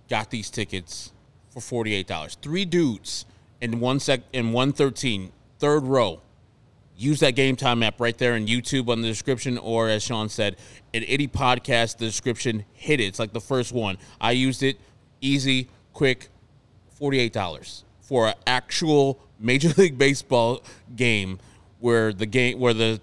[0.09, 1.11] got these tickets
[1.49, 2.37] for forty eight dollars.
[2.41, 3.25] Three dudes
[3.59, 6.21] in one sec in one thirteen, third row.
[6.97, 10.29] Use that Game Time app right there in YouTube on the description, or as Sean
[10.29, 10.57] said,
[10.93, 11.97] in any Podcast.
[11.97, 13.05] The description hit it.
[13.05, 13.97] It's like the first one.
[14.19, 14.77] I used it.
[15.19, 16.29] Easy, quick.
[16.93, 20.61] Forty eight dollars for an actual Major League Baseball
[20.95, 21.39] game
[21.79, 23.01] where the game where the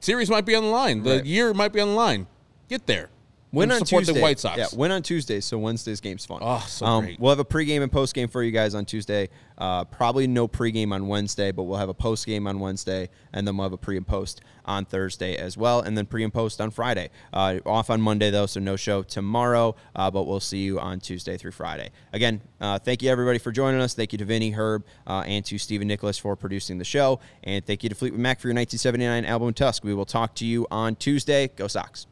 [0.00, 1.24] series might be on the line, the right.
[1.24, 2.26] year might be on the line.
[2.68, 3.08] Get there.
[3.52, 4.14] Win on support Tuesday.
[4.14, 4.58] the White Sox.
[4.58, 6.40] Yeah, win on Tuesday, so Wednesday's game's fun.
[6.42, 7.20] Oh, so um, great.
[7.20, 9.30] We'll have a pregame and postgame for you guys on Tuesday.
[9.56, 13.56] Uh, probably no pregame on Wednesday, but we'll have a postgame on Wednesday, and then
[13.56, 16.60] we'll have a pre and post on Thursday as well, and then pre and post
[16.60, 17.08] on Friday.
[17.32, 21.00] Uh, off on Monday though, so no show tomorrow, uh, but we'll see you on
[21.00, 21.90] Tuesday through Friday.
[22.12, 23.94] Again, uh, thank you everybody for joining us.
[23.94, 27.64] Thank you to Vinnie, Herb, uh, and to Stephen Nicholas for producing the show, and
[27.64, 29.84] thank you to Fleetwood Mac for your 1979 album Tusk.
[29.84, 31.48] We will talk to you on Tuesday.
[31.48, 32.06] Go Sox.